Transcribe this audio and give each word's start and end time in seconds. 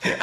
Velkommen 0.00 0.16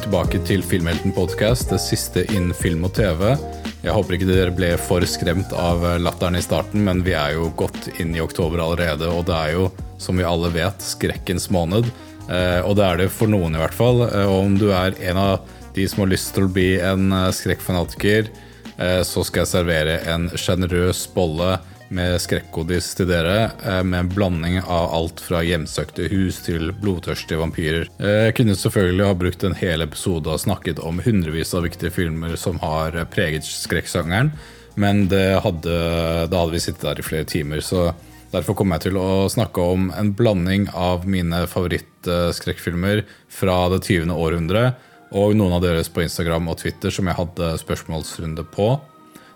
tilbake 0.00 0.44
til 0.44 0.60
Filmhelten 0.60 1.12
podcast, 1.16 1.70
det 1.72 1.80
siste 1.80 2.26
innen 2.28 2.52
film 2.52 2.84
og 2.84 2.92
TV. 2.92 3.32
Jeg 3.80 3.96
håper 3.96 4.12
ikke 4.12 4.28
dere 4.28 4.52
ble 4.52 4.76
for 4.76 5.00
skremt 5.08 5.48
av 5.56 5.80
latteren 6.04 6.36
i 6.36 6.44
starten, 6.44 6.84
men 6.84 7.00
vi 7.00 7.16
er 7.16 7.38
jo 7.38 7.48
godt 7.56 7.88
inn 7.96 8.12
i 8.12 8.20
oktober 8.20 8.60
allerede, 8.60 9.08
og 9.08 9.24
det 9.32 9.40
er 9.40 9.56
jo, 9.56 9.72
som 9.96 10.20
vi 10.20 10.28
alle 10.28 10.52
vet, 10.52 10.84
skrekkens 10.84 11.48
måned. 11.48 11.88
Eh, 12.28 12.60
og 12.60 12.76
det 12.76 12.84
er 12.84 12.96
det 13.04 13.12
for 13.12 13.24
noen, 13.32 13.56
i 13.56 13.60
hvert 13.64 13.76
fall. 13.76 14.04
Eh, 14.10 14.28
og 14.28 14.50
om 14.50 14.60
du 14.60 14.68
er 14.68 15.00
en 15.08 15.16
av 15.30 15.63
de 15.74 15.86
som 15.90 16.04
har 16.04 16.12
lyst 16.12 16.32
til 16.34 16.46
å 16.46 16.52
bli 16.52 16.74
en 16.80 17.12
eh, 17.12 17.30
skrekkfanatiker, 17.34 18.32
så 18.74 19.22
skal 19.22 19.44
jeg 19.44 19.50
servere 19.52 19.92
en 20.10 20.24
sjenerøs 20.34 21.04
bolle 21.14 21.60
med 21.94 22.16
skrekkodis 22.18 22.88
til 22.98 23.06
dere, 23.06 23.52
med 23.86 24.00
en 24.00 24.08
blanding 24.10 24.56
av 24.64 24.88
alt 24.96 25.20
fra 25.22 25.44
hjemsøkte 25.46 26.08
hus 26.10 26.40
til 26.42 26.72
blodtørstige 26.80 27.38
vampyrer. 27.38 27.86
Jeg 28.02 28.34
kunne 28.34 28.56
selvfølgelig 28.58 29.06
ha 29.06 29.18
brukt 29.20 29.46
en 29.46 29.54
hel 29.60 29.84
episode 29.86 30.32
og 30.32 30.42
snakket 30.42 30.82
om 30.82 30.98
hundrevis 31.06 31.54
av 31.54 31.68
viktige 31.68 31.94
filmer 31.94 32.34
som 32.40 32.58
har 32.64 32.98
preget 33.14 33.46
skrekksjangeren, 33.46 34.32
men 34.74 35.06
hadde, 35.06 35.78
da 36.26 36.42
hadde 36.42 36.56
vi 36.56 36.64
sittet 36.66 36.88
der 36.88 37.04
i 37.04 37.06
flere 37.06 37.30
timer. 37.30 37.62
så 37.62 37.92
Derfor 38.34 38.56
kommer 38.58 38.80
jeg 38.80 38.88
til 38.88 38.96
å 38.98 39.28
snakke 39.30 39.62
om 39.62 39.92
en 39.94 40.10
blanding 40.16 40.66
av 40.74 41.04
mine 41.06 41.44
favorittskrekkfilmer 41.50 43.04
fra 43.30 43.58
det 43.70 43.84
20. 43.86 44.10
århundre, 44.10 44.72
og 45.14 45.36
noen 45.38 45.54
av 45.56 45.62
deres 45.64 45.90
på 45.92 46.02
Instagram 46.04 46.50
og 46.50 46.58
Twitter 46.64 46.92
som 46.94 47.08
jeg 47.08 47.18
hadde 47.20 47.54
spørsmålsrunde 47.62 48.44
på. 48.54 48.74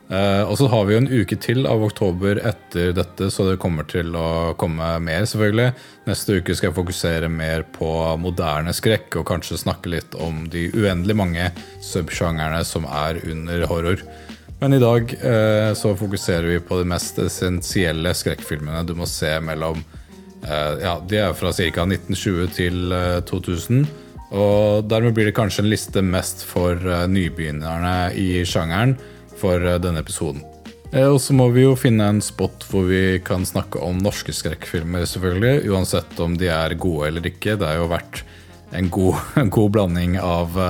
Eh, 0.09 0.43
og 0.49 0.55
så 0.57 0.71
har 0.73 0.87
vi 0.89 0.95
jo 0.95 1.01
en 1.03 1.11
uke 1.21 1.37
til 1.37 1.67
av 1.69 1.83
oktober 1.85 2.41
etter 2.49 2.95
dette, 2.97 3.29
så 3.31 3.45
det 3.51 3.59
kommer 3.61 3.85
til 3.89 4.15
å 4.17 4.55
komme 4.61 4.95
mer, 5.05 5.27
selvfølgelig. 5.29 5.69
Neste 6.09 6.39
uke 6.41 6.57
skal 6.57 6.71
jeg 6.71 6.79
fokusere 6.79 7.29
mer 7.29 7.67
på 7.75 7.91
moderne 8.21 8.73
skrekk, 8.77 9.21
og 9.21 9.29
kanskje 9.29 9.61
snakke 9.61 9.93
litt 9.93 10.17
om 10.17 10.47
de 10.53 10.71
uendelig 10.73 11.19
mange 11.21 11.51
subsjangerne 11.85 12.65
som 12.65 12.89
er 12.89 13.21
under 13.29 13.69
horror. 13.69 14.03
Men 14.59 14.75
i 14.75 14.81
dag 14.83 15.13
eh, 15.21 15.71
så 15.79 15.93
fokuserer 15.97 16.49
vi 16.51 16.59
på 16.65 16.81
de 16.81 16.89
mest 16.89 17.21
essensielle 17.23 18.11
skrekkfilmene 18.17 18.83
du 18.89 18.97
må 18.99 19.07
se 19.07 19.37
mellom 19.45 19.85
eh, 20.43 20.75
Ja, 20.83 20.97
de 20.99 21.21
er 21.21 21.37
fra 21.39 21.53
ca. 21.55 21.85
1920 21.85 22.49
til 22.57 22.97
eh, 22.97 23.21
2000. 23.29 23.85
Og 24.29 24.85
dermed 24.89 25.15
blir 25.17 25.31
det 25.31 25.37
kanskje 25.37 25.65
en 25.65 25.71
liste 25.73 26.03
mest 26.05 26.45
for 26.45 26.77
eh, 26.77 27.07
nybegynnerne 27.09 28.13
i 28.19 28.45
sjangeren 28.49 28.95
for 29.41 29.63
eh, 29.63 29.81
denne 29.81 30.03
episoden. 30.05 30.43
Eh, 30.93 31.07
og 31.09 31.17
så 31.25 31.37
må 31.37 31.49
vi 31.55 31.65
jo 31.65 31.77
finne 31.79 32.11
en 32.13 32.21
spot 32.25 32.67
hvor 32.69 32.89
vi 32.91 33.21
kan 33.25 33.49
snakke 33.49 33.81
om 33.85 34.03
norske 34.05 34.35
skrekkfilmer, 34.37 35.09
selvfølgelig. 35.09 35.65
Uansett 35.73 36.21
om 36.21 36.37
de 36.37 36.53
er 36.53 36.77
gode 36.77 37.09
eller 37.09 37.31
ikke. 37.33 37.57
Det 37.57 37.69
har 37.71 37.81
jo 37.81 37.93
vært 37.95 38.23
en 38.77 38.93
god, 38.93 39.23
en 39.41 39.53
god 39.55 39.77
blanding 39.79 40.19
av 40.21 40.61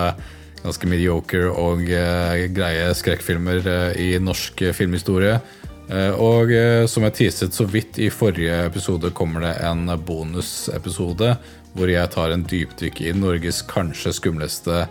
ganske 0.58 0.90
mediocre 0.90 1.50
og 1.54 1.84
greie 1.86 2.90
skrekkfilmer 2.98 3.94
i 3.98 4.10
norsk 4.22 4.68
filmhistorie. 4.74 5.36
Og 6.18 6.50
som 6.90 7.06
jeg 7.06 7.14
teaset 7.16 7.54
så 7.54 7.64
vidt 7.70 8.00
i 8.02 8.10
forrige 8.12 8.56
episode, 8.66 9.12
kommer 9.16 9.46
det 9.46 9.52
en 9.64 9.86
bonusepisode 10.04 11.30
hvor 11.74 11.91
jeg 11.91 12.11
tar 12.14 12.34
en 12.34 12.44
dypdykk 12.48 13.02
i 13.05 13.14
Norges 13.16 13.62
kanskje 13.69 14.14
skumleste 14.16 14.86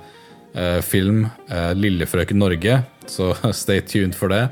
film, 0.82 1.28
'Lillefrøken 1.50 2.40
Norge'. 2.42 2.80
Så 3.06 3.36
stay 3.62 3.82
tuned 3.82 4.16
for 4.18 4.34
det. 4.34 4.48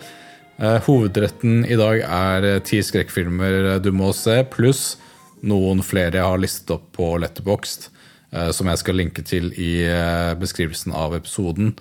hovedretten 0.85 1.65
i 1.65 1.75
dag 1.79 2.03
er 2.05 2.59
ti 2.59 2.81
skrekkfilmer 2.83 3.79
du 3.81 3.89
må 3.91 4.11
se, 4.13 4.43
pluss 4.51 4.97
noen 5.41 5.81
flere 5.81 6.19
jeg 6.19 6.29
har 6.29 6.41
listet 6.41 6.75
opp 6.75 6.91
på 6.93 7.15
Letterboxd. 7.23 7.89
Eh, 8.35 8.51
som 8.51 8.69
jeg 8.69 8.81
skal 8.81 8.99
linke 8.99 9.23
til 9.25 9.51
i 9.53 9.85
eh, 9.87 10.33
beskrivelsen 10.39 10.95
av 10.95 11.15
episoden. 11.17 11.75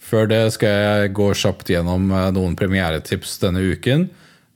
Før 0.00 0.30
det 0.30 0.42
skal 0.56 0.72
jeg 0.72 1.12
gå 1.18 1.28
kjapt 1.36 1.70
gjennom 1.70 2.08
eh, 2.10 2.30
noen 2.34 2.56
premieretips 2.58 3.36
denne 3.42 3.62
uken. 3.62 4.08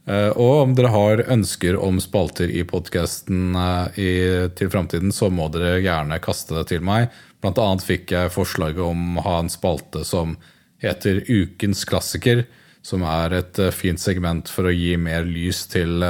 Og 0.05 0.51
om 0.61 0.75
dere 0.77 0.91
har 0.93 1.23
ønsker 1.33 1.79
om 1.81 1.97
spalter 2.03 2.51
i 2.53 2.61
podkasten 2.69 3.55
til 3.97 4.73
framtiden, 4.73 5.15
så 5.17 5.31
må 5.33 5.49
dere 5.55 5.79
gjerne 5.81 6.21
kaste 6.21 6.59
det 6.59 6.67
til 6.75 6.85
meg. 6.85 7.09
Blant 7.41 7.61
annet 7.61 7.87
fikk 7.87 8.13
jeg 8.13 8.33
forslaget 8.35 8.83
om 8.85 9.17
å 9.17 9.25
ha 9.25 9.39
en 9.41 9.49
spalte 9.53 10.03
som 10.05 10.37
heter 10.85 11.23
Ukens 11.25 11.87
klassiker. 11.89 12.45
Som 12.85 13.01
er 13.09 13.33
et 13.39 13.63
fint 13.73 13.97
segment 13.97 14.51
for 14.53 14.69
å 14.69 14.75
gi 14.77 14.93
mer 15.01 15.25
lys 15.25 15.63
til 15.73 16.05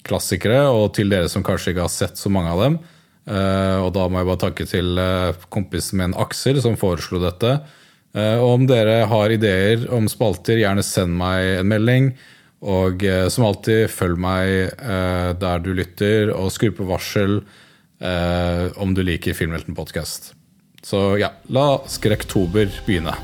klassikere, 0.00 0.62
og 0.72 0.94
til 0.96 1.12
dere 1.12 1.28
som 1.28 1.44
kanskje 1.44 1.74
ikke 1.74 1.84
har 1.84 1.92
sett 1.92 2.16
så 2.16 2.32
mange 2.32 2.54
av 2.54 2.64
dem. 2.64 2.80
Og 3.28 3.90
da 3.92 4.08
må 4.08 4.22
jeg 4.22 4.30
bare 4.30 4.44
takke 4.46 4.64
til 4.64 4.96
kompisen 5.52 6.00
min 6.00 6.16
Aksel 6.16 6.56
som 6.64 6.80
foreslo 6.80 7.20
dette. 7.20 7.58
Og 8.16 8.48
om 8.48 8.64
dere 8.66 9.04
har 9.12 9.36
ideer 9.36 9.84
om 9.92 10.08
spalter, 10.08 10.56
gjerne 10.64 10.82
send 10.82 11.20
meg 11.20 11.60
en 11.60 11.68
melding. 11.68 12.14
Og 12.60 13.00
som 13.32 13.46
alltid, 13.46 13.86
følg 13.88 14.18
meg 14.20 14.74
der 15.40 15.62
du 15.64 15.70
lytter, 15.72 16.28
og 16.34 16.52
skru 16.52 16.68
på 16.76 16.84
varsel 16.90 17.38
om 18.76 18.92
du 18.92 19.00
liker 19.00 19.32
Filmhelten 19.36 19.72
podkast. 19.78 20.34
Så 20.84 21.16
ja, 21.20 21.32
la 21.48 21.80
Skrekktober 21.88 22.68
begynne. 22.84 23.16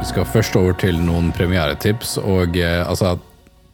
Vi 0.00 0.10
skal 0.12 0.28
først 0.28 0.56
over 0.60 0.76
til 0.76 1.00
noen 1.00 1.32
premieretips. 1.32 2.18
og 2.20 2.56
altså 2.60 3.16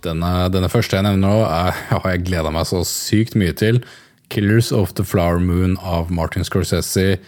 denne, 0.04 0.30
denne, 0.52 0.70
første 0.70 0.96
jeg 0.96 1.04
nevner 1.04 1.26
nå, 1.26 1.36
er, 1.44 1.74
har 1.90 2.14
jeg 2.14 2.24
gleda 2.28 2.52
meg 2.54 2.68
så 2.70 2.84
sykt 2.86 3.36
mye 3.38 3.52
til. 3.52 3.82
'Killers 4.30 4.70
of 4.70 4.94
the 4.94 5.04
Flower 5.04 5.40
Moon' 5.42 5.76
av 5.82 6.10
Martin 6.10 6.44
Scorsese 6.46 7.18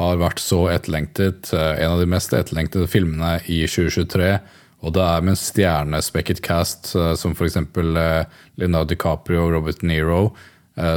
har 0.00 0.20
vært 0.20 0.40
så 0.42 0.64
etterlengtet. 0.72 1.52
Eh, 1.54 1.82
en 1.84 1.94
av 1.94 2.00
de 2.00 2.08
mest 2.10 2.32
etterlengtede 2.36 2.88
filmene 2.90 3.38
i 3.50 3.62
2023. 3.68 4.32
Og 4.80 4.94
det 4.96 5.04
er 5.04 5.24
med 5.24 5.34
en 5.34 5.40
stjernespekket 5.40 6.40
cast 6.46 6.94
eh, 6.96 7.12
som 7.20 7.34
f.eks. 7.36 7.58
Eh, 7.60 8.38
Leonardo 8.60 8.94
DiCaprio 8.94 9.44
og 9.46 9.54
Robert 9.58 9.84
Nero, 9.86 10.30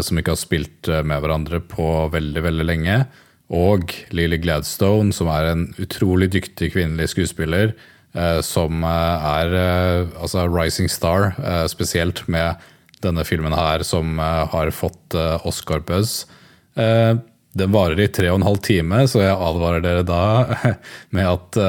som 0.05 0.15
ikke 0.15 0.31
har 0.31 0.39
spilt 0.39 0.87
med 1.03 1.19
hverandre 1.19 1.57
på 1.67 1.85
veldig, 2.13 2.43
veldig 2.45 2.65
lenge. 2.69 2.93
Og 3.51 3.89
Lily 4.15 4.37
Gladstone, 4.39 5.11
som 5.11 5.27
er 5.33 5.49
en 5.49 5.65
utrolig 5.81 6.29
dyktig 6.31 6.69
kvinnelig 6.75 7.09
skuespiller 7.11 7.73
som 8.45 8.85
er 8.87 9.55
altså 9.57 10.45
Rising 10.47 10.87
Star, 10.93 11.33
spesielt 11.67 12.21
med 12.31 12.61
denne 13.03 13.25
filmen 13.27 13.57
her 13.57 13.83
som 13.83 14.21
har 14.21 14.71
fått 14.77 15.17
Oscar-buzz. 15.17 16.21
Den 17.53 17.73
varer 17.73 17.99
i 18.01 18.09
tre 18.13 18.31
og 18.31 18.39
en 18.39 18.47
halv 18.47 18.63
time, 18.65 19.03
så 19.09 19.21
jeg 19.21 19.35
advarer 19.35 19.83
dere 19.83 20.05
da 20.07 20.23
med 21.15 21.29
at 21.29 21.59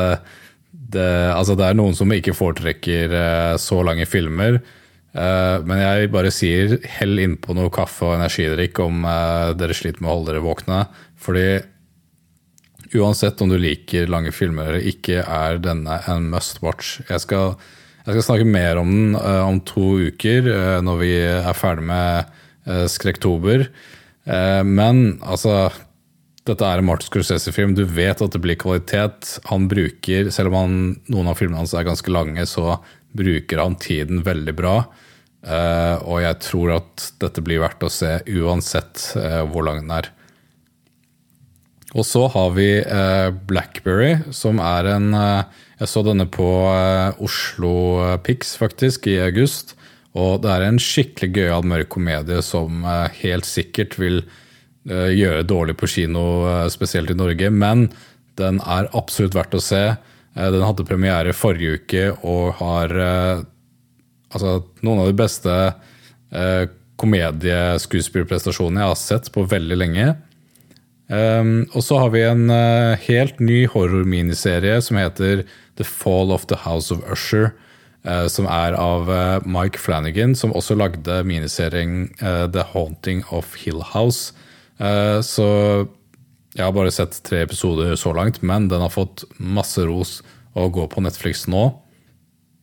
det, 0.95 1.11
altså 1.34 1.56
det 1.59 1.67
er 1.69 1.77
noen 1.77 1.97
som 1.97 2.12
ikke 2.15 2.37
foretrekker 2.37 3.12
så 3.61 3.81
lange 3.84 4.06
filmer. 4.09 4.61
Men 5.15 5.81
jeg 5.81 6.11
bare 6.15 6.33
sier 6.34 6.77
hell 6.97 7.21
innpå 7.22 7.55
noe 7.55 7.72
kaffe 7.75 8.06
og 8.06 8.17
energidrikk 8.17 8.81
om 8.83 9.05
dere 9.59 9.77
sliter 9.77 10.03
med 10.03 10.11
å 10.11 10.15
holde 10.17 10.33
dere 10.33 10.45
våkne. 10.45 10.81
Fordi 11.21 11.47
uansett 12.99 13.41
om 13.43 13.51
du 13.51 13.56
liker 13.59 14.11
lange 14.11 14.33
filmer 14.34 14.71
eller 14.71 14.87
ikke, 14.91 15.22
er 15.22 15.59
denne 15.62 15.99
en 16.11 16.28
must 16.33 16.61
watch. 16.65 16.99
Jeg 17.09 17.22
skal, 17.25 17.56
jeg 18.05 18.16
skal 18.16 18.27
snakke 18.28 18.49
mer 18.49 18.81
om 18.81 18.93
den 18.95 19.19
om 19.19 19.61
to 19.66 19.95
uker, 20.11 20.51
når 20.84 21.01
vi 21.03 21.12
er 21.25 21.59
ferdig 21.59 21.87
med 21.91 22.89
Skrekktober. 22.91 23.69
Men 24.25 25.19
altså 25.21 25.69
Dette 26.49 26.65
er 26.65 26.81
en 26.81 26.87
Martin 26.89 27.11
Scorsese-film. 27.11 27.75
Du 27.77 27.83
vet 27.84 28.22
at 28.25 28.33
det 28.33 28.41
blir 28.41 28.57
kvalitet. 28.57 29.34
Han 29.51 29.66
bruker, 29.69 30.31
Selv 30.33 30.48
om 30.48 30.57
han, 30.57 30.78
noen 31.13 31.28
av 31.28 31.37
filmene 31.37 31.60
hans 31.60 31.75
er 31.77 31.84
ganske 31.84 32.13
lange, 32.13 32.45
så 32.48 32.78
bruker 33.13 33.60
han 33.60 33.77
tiden 33.77 34.22
veldig 34.25 34.54
bra. 34.57 34.75
og 36.09 36.19
jeg 36.25 36.39
tror 36.41 36.75
at 36.78 37.07
dette 37.21 37.45
blir 37.45 37.60
verdt 37.60 37.84
å 37.84 37.93
se 37.93 38.19
uansett 38.33 39.10
hvor 39.53 39.69
lang 39.69 39.83
den 39.84 39.93
er. 39.93 40.09
Og 41.95 42.03
så 42.07 42.27
har 42.31 42.51
vi 42.57 42.69
eh, 42.83 43.28
Blackberry, 43.47 44.16
som 44.34 44.59
er 44.63 44.91
en 44.97 45.15
eh, 45.15 45.63
Jeg 45.78 45.91
så 45.91 46.03
denne 46.07 46.27
på 46.31 46.48
eh, 46.71 47.22
Oslo 47.22 47.75
Pix 48.27 48.57
faktisk 48.59 49.07
i 49.10 49.21
august. 49.22 49.77
Og 50.15 50.43
det 50.45 50.51
er 50.53 50.65
en 50.66 50.81
skikkelig 50.83 51.31
gøyal 51.34 51.66
mørk 51.66 51.91
komedie 51.97 52.43
som 52.47 52.84
helt 53.19 53.49
sikkert 53.49 53.97
vil 53.99 54.21
gjøre 54.84 55.47
dårlig 55.49 55.75
på 55.81 55.89
kino, 55.91 56.22
spesielt 56.71 57.11
i 57.11 57.16
Norge. 57.19 57.49
Men 57.51 57.89
den 58.39 58.61
er 58.63 58.91
absolutt 58.95 59.34
verdt 59.34 59.57
å 59.59 59.63
se. 59.65 59.83
Den 60.37 60.63
hadde 60.63 60.87
premiere 60.87 61.34
forrige 61.34 61.81
uke 61.81 62.05
og 62.21 62.61
har 62.61 62.95
altså, 64.31 64.61
noen 64.84 65.03
av 65.03 65.11
de 65.11 65.16
beste 65.19 65.57
komedieskuespillerprestasjonene 67.01 68.84
jeg 68.84 68.93
har 68.93 69.01
sett 69.01 69.33
på 69.34 69.47
veldig 69.51 69.78
lenge. 69.81 70.15
Um, 71.09 71.67
og 71.77 71.84
så 71.84 71.99
har 72.01 72.15
vi 72.15 72.22
en 72.25 72.49
helt 73.05 73.41
ny 73.43 73.65
horror-miniserie 73.69 74.78
som 74.84 74.97
heter 75.01 75.45
The 75.77 75.84
Fall 75.84 76.33
of 76.33 76.47
the 76.49 76.63
House 76.65 76.95
of 76.95 77.05
Usher. 77.10 77.53
Uh, 78.04 78.27
som 78.28 78.48
er 78.51 78.77
av 78.77 79.09
uh, 79.09 79.45
Mike 79.48 79.80
Flanagan, 79.80 80.34
som 80.36 80.53
også 80.53 80.77
lagde 80.77 81.22
miniserien 81.24 82.10
The 82.21 82.66
Haunting 82.74 83.22
of 83.33 83.54
Hill 83.56 83.83
House. 83.95 84.34
så 85.22 85.47
jeg 86.54 86.65
har 86.65 86.72
bare 86.74 86.91
sett 86.92 87.21
tre 87.22 87.45
episoder 87.45 87.95
så 87.97 88.12
langt, 88.12 88.41
men 88.42 88.66
den 88.68 88.83
har 88.83 88.91
fått 88.91 89.22
masse 89.39 89.83
ros 89.86 90.18
og 90.59 90.72
går 90.74 90.89
på 90.91 91.03
Netflix 91.04 91.47
nå. 91.47 91.62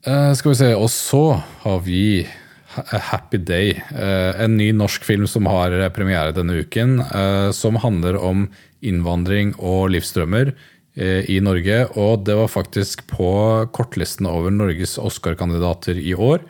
skal 0.04 0.52
vi 0.52 0.60
se, 0.60 0.74
Og 0.76 0.90
så 0.92 1.40
har 1.64 1.80
vi 1.86 2.28
A 2.76 3.00
Happy 3.00 3.38
Day. 3.38 3.72
Eh, 3.92 4.42
en 4.44 4.58
ny 4.58 4.72
norsk 4.76 5.04
film 5.04 5.28
som 5.28 5.48
har 5.52 5.74
premiere 5.96 6.36
denne 6.36 6.62
uken. 6.64 7.00
Eh, 7.00 7.52
som 7.52 7.80
handler 7.84 8.18
om 8.18 8.48
innvandring 8.82 9.54
og 9.60 9.92
livsdrømmer 9.94 10.54
eh, 10.54 10.56
i 10.96 11.38
Norge. 11.40 11.86
Og 11.96 12.26
det 12.28 12.36
var 12.36 12.52
faktisk 12.52 13.06
på 13.08 13.32
kortlisten 13.72 14.28
over 14.28 14.52
Norges 14.52 14.98
Oscar-kandidater 15.00 15.96
i 15.96 16.12
år. 16.12 16.44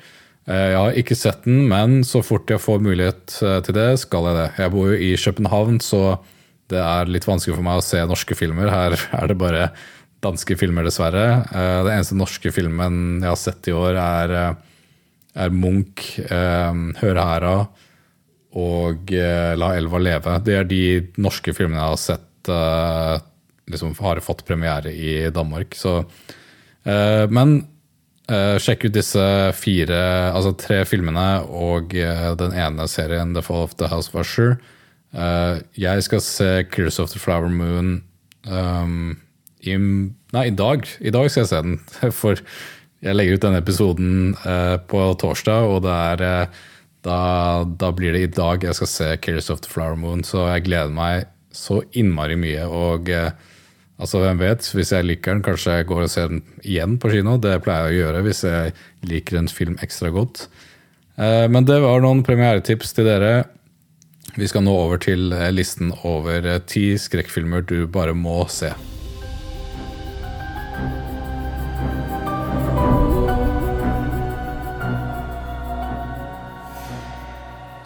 Jeg 0.50 0.74
har 0.74 0.98
ikke 0.98 1.16
sett 1.16 1.44
den, 1.46 1.68
men 1.70 2.00
så 2.08 2.24
fort 2.26 2.50
jeg 2.50 2.64
får 2.64 2.82
mulighet 2.82 3.36
til 3.38 3.76
det, 3.78 4.00
skal 4.02 4.26
jeg 4.32 4.40
det. 4.40 4.48
Jeg 4.64 4.74
bor 4.74 4.90
jo 4.90 4.98
i 4.98 5.12
København, 5.14 5.78
så 5.86 6.02
det 6.74 6.82
er 6.82 7.12
litt 7.14 7.28
vanskelig 7.30 7.60
for 7.60 7.68
meg 7.68 7.78
å 7.78 7.86
se 7.86 8.02
norske 8.10 8.36
filmer. 8.40 8.74
Her 8.74 8.98
er 8.98 9.30
det 9.30 9.38
bare 9.38 9.70
danske 10.26 10.58
filmer, 10.58 10.90
dessverre. 10.90 11.46
Den 11.54 11.94
eneste 11.94 12.18
norske 12.18 12.50
filmen 12.56 13.22
jeg 13.22 13.30
har 13.30 13.40
sett 13.40 13.70
i 13.70 13.78
år, 13.78 14.02
er 14.02 14.36
er 15.38 15.54
Munch, 15.56 16.18
Høre 16.28 16.96
Hørehæra 17.00 17.56
og 18.60 19.14
eh, 19.16 19.54
La 19.56 19.74
elva 19.78 20.02
leve. 20.02 20.38
Det 20.44 20.58
er 20.60 20.68
de 20.68 20.84
norske 21.24 21.54
filmene 21.56 21.80
jeg 21.80 21.94
har 21.94 22.02
sett 22.02 22.52
eh, 22.52 23.14
liksom 23.70 23.96
har 24.00 24.20
fått 24.20 24.46
premiere 24.46 24.92
i 24.92 25.30
Danmark. 25.30 25.76
Så, 25.76 26.00
eh, 26.84 27.26
men 27.30 27.66
eh, 28.30 28.58
sjekk 28.62 28.88
ut 28.88 28.96
disse 28.96 29.26
fire, 29.58 30.02
altså 30.32 30.54
tre 30.58 30.84
filmene 30.86 31.44
og 31.48 31.96
eh, 31.96 32.30
den 32.40 32.56
ene 32.58 32.88
serien, 32.92 33.36
The 33.36 33.44
Fall 33.46 33.66
of 33.68 33.76
the 33.78 33.92
House 33.92 34.12
of 34.12 34.22
Usher. 34.22 34.58
jeg 35.76 36.04
skal 36.04 36.22
se 36.24 36.64
Clears 36.72 37.00
of 37.00 37.12
the 37.12 37.20
Flower 37.20 37.50
Moon 37.50 38.04
um, 38.48 39.18
i, 39.60 39.76
nei, 39.76 40.46
i 40.48 40.56
dag. 40.56 40.88
I 41.02 41.12
dag 41.12 41.28
skal 41.30 41.44
jeg 41.44 41.50
se 41.50 41.60
den. 41.66 41.80
For 42.22 42.40
jeg 43.04 43.18
legger 43.18 43.36
ut 43.36 43.44
denne 43.44 43.60
episoden 43.60 44.38
uh, 44.46 44.78
på 44.80 45.04
torsdag, 45.20 45.68
og 45.68 45.84
det 45.84 45.92
er, 45.92 46.24
uh, 46.24 46.64
da, 47.04 47.20
da, 47.66 47.92
blir 47.98 48.16
det 48.16 48.24
i 48.24 48.32
dag 48.32 48.64
jeg 48.64 48.78
skal 48.78 48.88
se 48.88 49.10
'Killers 49.18 49.52
of 49.52 49.62
the 49.66 49.70
Flower 49.74 50.00
Moon', 50.00 50.24
så 50.24 50.48
jeg 50.54 50.70
gleder 50.70 50.96
meg 50.96 51.28
så 51.52 51.82
innmari 51.98 52.38
mye. 52.40 52.66
Og 52.68 53.10
eh, 53.12 53.32
altså, 54.02 54.20
hvem 54.24 54.42
vet, 54.42 54.68
hvis 54.76 54.92
jeg 54.96 55.08
liker 55.08 55.38
den, 55.38 55.46
kanskje 55.46 55.78
jeg 55.80 55.90
går 55.92 56.04
og 56.08 56.12
ser 56.12 56.34
den 56.34 56.44
igjen 56.66 56.98
på 57.02 57.14
kino. 57.14 57.38
Det 57.42 57.56
pleier 57.64 57.88
jeg 57.88 57.94
å 57.94 58.00
gjøre 58.02 58.26
hvis 58.28 58.44
jeg 58.48 58.76
liker 59.08 59.40
en 59.40 59.50
film 59.52 59.80
ekstra 59.86 60.12
godt. 60.14 60.48
Men 61.22 61.68
det 61.70 61.78
var 61.84 62.02
noen 62.02 62.24
premieretips 62.26 62.96
til 62.98 63.06
dere. 63.06 63.34
Vi 64.40 64.48
skal 64.50 64.64
nå 64.66 64.74
over 64.74 65.02
til 65.02 65.30
listen 65.54 65.92
over 66.08 66.48
ti 66.66 66.96
skrekkfilmer 66.98 67.68
du 67.68 67.84
bare 67.92 68.16
må 68.18 68.42
se. 68.50 68.72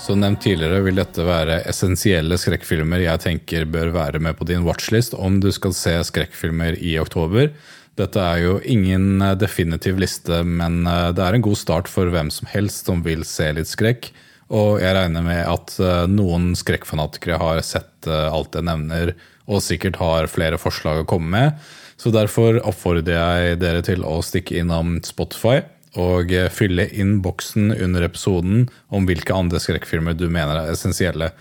Som 0.05 0.19
nevnt 0.21 0.43
tidligere 0.43 0.83
vil 0.85 0.99
dette 0.99 1.23
være 1.25 1.63
essensielle 1.65 2.37
skrekkfilmer 2.37 3.01
jeg 3.01 3.21
tenker 3.23 3.63
bør 3.73 3.89
være 3.95 4.19
med 4.21 4.35
på 4.37 4.45
din 4.45 4.61
watchlist 4.67 5.15
om 5.17 5.39
du 5.41 5.47
skal 5.55 5.73
se 5.73 5.95
skrekkfilmer 6.05 6.77
i 6.77 6.91
oktober. 7.01 7.49
Dette 7.97 8.21
er 8.21 8.43
jo 8.43 8.59
ingen 8.61 9.23
eh, 9.25 9.33
definitiv 9.41 9.97
liste, 9.97 10.43
men 10.45 10.83
eh, 10.85 11.09
det 11.15 11.25
er 11.25 11.37
en 11.39 11.45
god 11.47 11.57
start 11.57 11.89
for 11.89 12.13
hvem 12.13 12.29
som 12.29 12.45
helst 12.51 12.85
som 12.85 13.01
vil 13.01 13.25
se 13.25 13.49
litt 13.57 13.71
skrekk. 13.71 14.11
Og 14.53 14.77
jeg 14.83 14.93
regner 14.93 15.25
med 15.25 15.41
at 15.41 15.73
eh, 15.81 16.05
noen 16.11 16.51
skrekkfanatikere 16.59 17.41
har 17.41 17.65
sett 17.65 18.05
alt 18.05 18.53
jeg 18.53 18.67
nevner, 18.67 19.15
og 19.49 19.63
sikkert 19.65 19.97
har 19.97 20.29
flere 20.29 20.61
forslag 20.61 21.01
å 21.01 21.09
komme 21.09 21.33
med. 21.33 21.65
Så 21.97 22.13
derfor 22.13 22.61
oppfordrer 22.61 23.17
jeg 23.17 23.57
dere 23.63 23.81
til 23.81 24.05
å 24.05 24.19
stikke 24.21 24.59
innom 24.61 24.99
Spotify 25.07 25.63
og 25.99 26.31
eh, 26.33 26.51
fylle 26.51 26.87
inn 26.91 27.19
boksen 27.23 27.71
under 27.73 28.05
episoden 28.05 28.67
om 28.93 29.07
hvilke 29.07 29.35
andre 29.35 29.61
skrekkfilmer 29.63 30.17
du 30.17 30.27
mener 30.27 30.59
er 30.59 30.73
essensielle. 30.73 31.31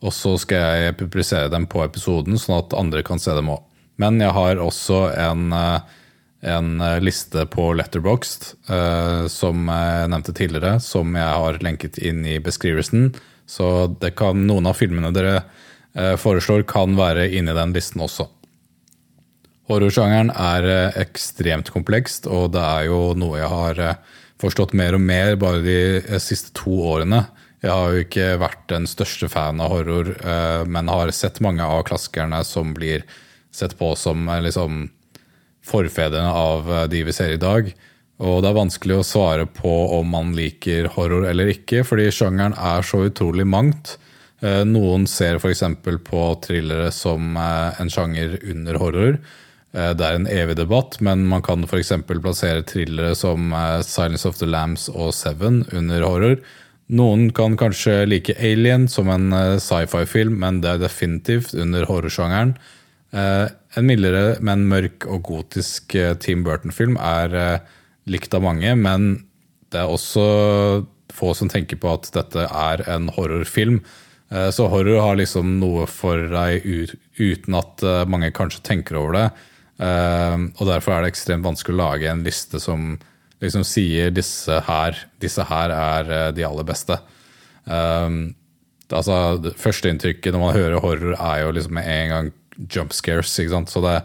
Og 0.00 0.14
så 0.16 0.34
skal 0.40 0.80
jeg 0.80 0.98
publisere 1.00 1.50
dem 1.52 1.66
på 1.70 1.82
episoden, 1.84 2.38
sånn 2.40 2.60
at 2.62 2.76
andre 2.78 3.04
kan 3.06 3.20
se 3.22 3.34
dem 3.36 3.52
òg. 3.52 3.62
Men 4.00 4.20
jeg 4.22 4.32
har 4.32 4.62
også 4.62 5.02
en, 5.12 5.52
eh, 5.52 5.80
en 6.50 6.80
eh, 6.80 6.98
liste 7.04 7.44
på 7.52 7.70
Letterboxd, 7.76 8.54
som 9.30 9.68
jeg 9.68 10.10
nevnte 10.10 10.34
tidligere, 10.34 10.80
som 10.80 11.14
jeg 11.14 11.40
har 11.44 11.60
lenket 11.62 11.98
inn 11.98 12.24
i 12.24 12.38
beskrivelsen. 12.42 13.10
Så 13.50 13.66
kan, 14.16 14.46
noen 14.46 14.70
av 14.70 14.78
filmene 14.78 15.10
dere 15.12 15.42
foreslår, 16.22 16.62
kan 16.70 16.94
være 16.94 17.26
inni 17.34 17.52
den 17.52 17.74
listen 17.74 18.00
også. 18.04 18.28
Horrorsjangeren 19.70 20.32
er 20.34 20.66
eh, 20.66 20.96
ekstremt 21.04 21.70
komplekst, 21.70 22.26
og 22.26 22.50
det 22.56 22.62
er 22.62 22.88
jo 22.88 23.12
noe 23.18 23.38
jeg 23.38 23.50
har 23.52 23.82
eh, 23.84 23.98
forstått 24.42 24.74
mer 24.74 24.96
og 24.96 25.04
mer 25.04 25.36
bare 25.38 25.60
de 25.62 25.76
eh, 26.00 26.16
siste 26.22 26.50
to 26.58 26.74
årene. 26.90 27.22
Jeg 27.62 27.70
har 27.70 27.92
jo 27.92 28.02
ikke 28.02 28.28
vært 28.40 28.64
den 28.72 28.88
største 28.90 29.28
fan 29.30 29.60
av 29.60 29.74
horror, 29.74 30.14
men 30.64 30.88
har 30.88 31.10
sett 31.12 31.42
mange 31.44 31.60
av 31.60 31.82
klassikerne 31.84 32.38
som 32.48 32.70
blir 32.72 33.02
sett 33.52 33.74
på 33.76 33.90
som 34.00 34.30
liksom 34.40 34.86
forfedrene 35.68 36.30
av 36.32 36.70
de 36.88 37.02
vi 37.04 37.12
ser 37.12 37.34
i 37.34 37.42
dag. 37.42 37.68
Og 38.24 38.40
det 38.40 38.48
er 38.48 38.56
vanskelig 38.56 38.96
å 38.96 39.04
svare 39.04 39.44
på 39.44 39.74
om 39.98 40.08
man 40.08 40.32
liker 40.38 40.88
horror 40.96 41.28
eller 41.28 41.52
ikke, 41.52 41.84
fordi 41.84 42.08
sjangeren 42.08 42.56
er 42.56 42.80
så 42.80 43.02
utrolig 43.10 43.44
mangt. 43.44 43.98
Noen 44.40 45.04
ser 45.04 45.36
f.eks. 45.36 45.66
på 46.08 46.24
thrillere 46.40 46.88
som 46.96 47.36
en 47.36 47.92
sjanger 47.92 48.38
under 48.40 48.80
horror. 48.80 49.20
Eh, 49.70 49.92
det 49.94 50.06
er 50.06 50.18
en 50.18 50.30
evig 50.30 50.56
debatt, 50.58 50.98
men 51.04 51.26
man 51.30 51.44
kan 51.46 51.62
f.eks. 51.66 51.92
plassere 52.08 52.64
thrillere 52.66 53.14
som 53.18 53.52
eh, 53.54 53.82
'Silence 53.86 54.26
of 54.26 54.38
the 54.40 54.48
Lambs' 54.48 54.88
og 54.90 55.14
'Seven' 55.14 55.62
under 55.72 56.02
horror. 56.02 56.36
Noen 56.90 57.30
kan 57.30 57.56
kanskje 57.56 58.08
like 58.08 58.34
'Alien' 58.34 58.88
som 58.88 59.08
en 59.08 59.32
eh, 59.32 59.58
sci-fi-film, 59.58 60.38
men 60.38 60.60
det 60.60 60.70
er 60.70 60.84
definitivt 60.86 61.54
under 61.54 61.86
horrorsjangeren. 61.86 62.56
En 63.12 63.86
mildere, 63.86 64.38
men 64.38 64.68
mørk 64.70 65.02
og 65.10 65.24
gotisk 65.26 65.96
Team 66.22 66.44
Burton-film 66.46 66.94
er 67.02 67.64
likt 68.06 68.30
av 68.34 68.44
mange, 68.44 68.70
men 68.78 69.24
det 69.74 69.80
er 69.80 69.90
også 69.90 70.86
få 71.10 71.32
som 71.34 71.50
tenker 71.50 71.74
på 71.82 71.90
at 71.90 72.06
dette 72.14 72.46
er 72.46 72.84
en 72.86 73.08
horrorfilm. 73.10 73.80
Så 74.30 74.68
horror 74.70 75.02
har 75.02 75.18
liksom 75.18 75.58
noe 75.58 75.88
for 75.90 76.22
deg 76.30 76.62
uten 77.18 77.58
at 77.58 77.82
mange 78.06 78.30
kanskje 78.30 78.62
tenker 78.62 78.94
over 79.02 79.18
det. 79.18 79.26
Ehm, 79.80 80.50
og 80.60 80.68
derfor 80.68 80.94
er 80.94 81.04
det 81.04 81.14
ekstremt 81.14 81.46
vanskelig 81.46 81.78
å 81.78 81.80
lage 81.80 82.10
en 82.10 82.26
liste 82.26 82.60
som 82.60 82.92
liksom 83.40 83.64
sier 83.64 84.12
disse 84.12 84.60
her, 84.66 84.98
disse 85.22 85.46
her 85.48 85.72
er 85.72 86.12
eh, 86.12 86.28
de 86.36 86.44
aller 86.44 86.66
beste. 86.68 86.98
Um, 87.64 88.34
altså, 88.92 89.40
Førsteinntrykket 89.60 90.34
når 90.34 90.42
man 90.42 90.56
hører 90.56 90.84
horror, 90.84 91.16
er 91.16 91.44
jo 91.44 91.56
liksom 91.56 91.76
med 91.78 91.88
en 91.88 92.14
gang 92.14 92.30
jump 92.68 92.92
scares. 92.92 93.32
ikke 93.40 93.54
sant? 93.54 93.72
Så 93.72 93.80
det, 93.84 93.96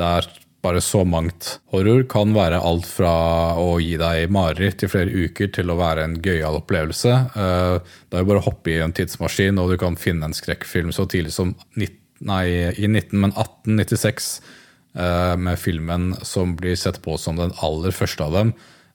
det 0.00 0.08
er 0.18 0.30
bare 0.64 0.82
så 0.82 1.04
mangt. 1.06 1.52
Horror 1.70 2.02
kan 2.10 2.34
være 2.34 2.58
alt 2.58 2.88
fra 2.90 3.14
å 3.62 3.78
gi 3.80 3.94
deg 4.00 4.34
mareritt 4.34 4.82
i 4.82 4.90
flere 4.90 5.14
uker 5.14 5.54
til 5.54 5.70
å 5.70 5.78
være 5.78 6.08
en 6.08 6.18
gøyal 6.24 6.58
opplevelse. 6.58 7.16
Uh, 7.38 7.78
det 8.10 8.18
er 8.18 8.24
jo 8.24 8.32
bare 8.32 8.42
å 8.42 8.48
hoppe 8.50 8.74
i 8.74 8.80
en 8.82 8.96
tidsmaskin, 8.96 9.62
og 9.62 9.70
du 9.70 9.78
kan 9.78 10.00
finne 10.00 10.26
en 10.26 10.36
skrekkfilm 10.36 10.90
så 10.96 11.06
tidlig 11.06 11.36
som 11.38 11.54
19, 11.78 11.94
nei, 12.26 12.46
i 12.74 12.90
19, 12.90 13.14
men 13.22 13.30
1896 13.30 14.40
Eh, 14.42 14.59
med 14.92 15.58
filmen 15.62 16.16
som 16.26 16.56
blir 16.58 16.74
sett 16.74 16.96
på 17.04 17.14
som 17.18 17.36
den 17.38 17.52
aller 17.62 17.94
første 17.94 18.24
av 18.26 18.32
dem. 18.34 18.48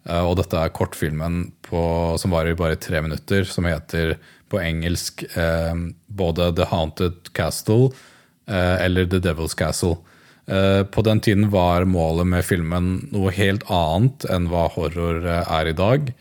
Eh, 0.09 0.21
og 0.21 0.37
dette 0.39 0.59
er 0.59 0.73
kortfilmen 0.75 1.49
på, 1.65 1.81
som 2.21 2.33
varer 2.35 2.57
bare 2.57 2.79
tre 2.81 3.01
minutter, 3.05 3.45
som 3.49 3.67
heter 3.67 4.15
på 4.51 4.61
engelsk 4.61 5.25
eh, 5.33 5.73
både 6.07 6.51
The 6.57 6.69
Haunted 6.71 7.31
Castle 7.33 7.93
eller 8.45 9.07
The 9.09 9.17
Devil's 9.25 9.55
Castle. 9.57 9.95
På 10.93 11.01
den 11.01 11.17
tiden 11.25 11.47
var 11.49 11.87
målet 11.89 12.27
med 12.29 12.45
filmen 12.45 12.89
noe 13.09 13.31
helt 13.33 13.63
annet 13.73 14.27
enn 14.29 14.45
hva 14.51 14.67
horror 14.75 15.25
er 15.25 15.71
i 15.71 15.73
dag. 15.73 16.11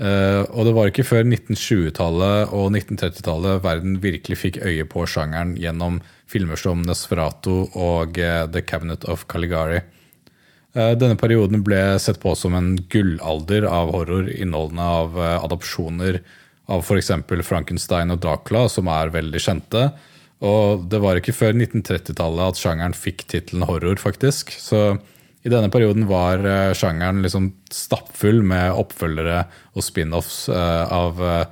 Og 0.00 0.64
det 0.64 0.72
var 0.72 0.88
ikke 0.88 1.04
før 1.04 1.26
1920-tallet 1.26 2.52
og 2.56 2.70
1930-tallet 2.72 3.58
verden 3.66 3.98
virkelig 4.00 4.38
fikk 4.40 4.58
øye 4.64 4.86
på 4.88 5.04
sjangeren 5.04 5.52
gjennom 5.60 5.98
filmer 6.30 6.56
som 6.60 6.80
Nesferato 6.86 7.66
og 7.76 8.16
uh, 8.16 8.46
The 8.48 8.62
Cabinet 8.64 9.04
of 9.10 9.26
Caligari. 9.28 9.82
Uh, 10.72 10.94
denne 10.96 11.18
perioden 11.20 11.64
ble 11.66 11.82
sett 12.00 12.20
på 12.22 12.32
som 12.38 12.56
en 12.56 12.76
gullalder 12.92 13.66
av 13.68 13.92
horror, 13.92 14.30
inneholdende 14.30 14.88
av 15.02 15.20
adopsjoner 15.40 16.22
av 16.70 16.84
f.eks. 16.86 17.12
Frankenstein 17.46 18.14
og 18.14 18.22
Dracula, 18.22 18.68
som 18.70 18.88
er 18.92 19.12
veldig 19.14 19.42
kjente. 19.42 19.88
Og 20.40 20.86
det 20.88 21.00
var 21.02 21.18
ikke 21.20 21.36
før 21.36 21.56
1930-tallet 21.56 22.54
at 22.54 22.60
sjangeren 22.60 22.96
fikk 22.96 23.26
tittelen 23.28 23.66
horror, 23.68 23.98
faktisk. 24.00 24.54
Så 24.56 24.94
i 25.42 25.48
denne 25.48 25.70
perioden 25.72 26.04
var 26.08 26.42
uh, 26.44 26.74
sjangeren 26.76 27.22
liksom 27.24 27.48
stappfull 27.72 28.42
med 28.44 28.74
oppfølgere 28.76 29.46
og 29.72 29.84
spin-offs 29.84 30.44
uh, 30.52 30.84
av 30.92 31.20
uh, 31.24 31.44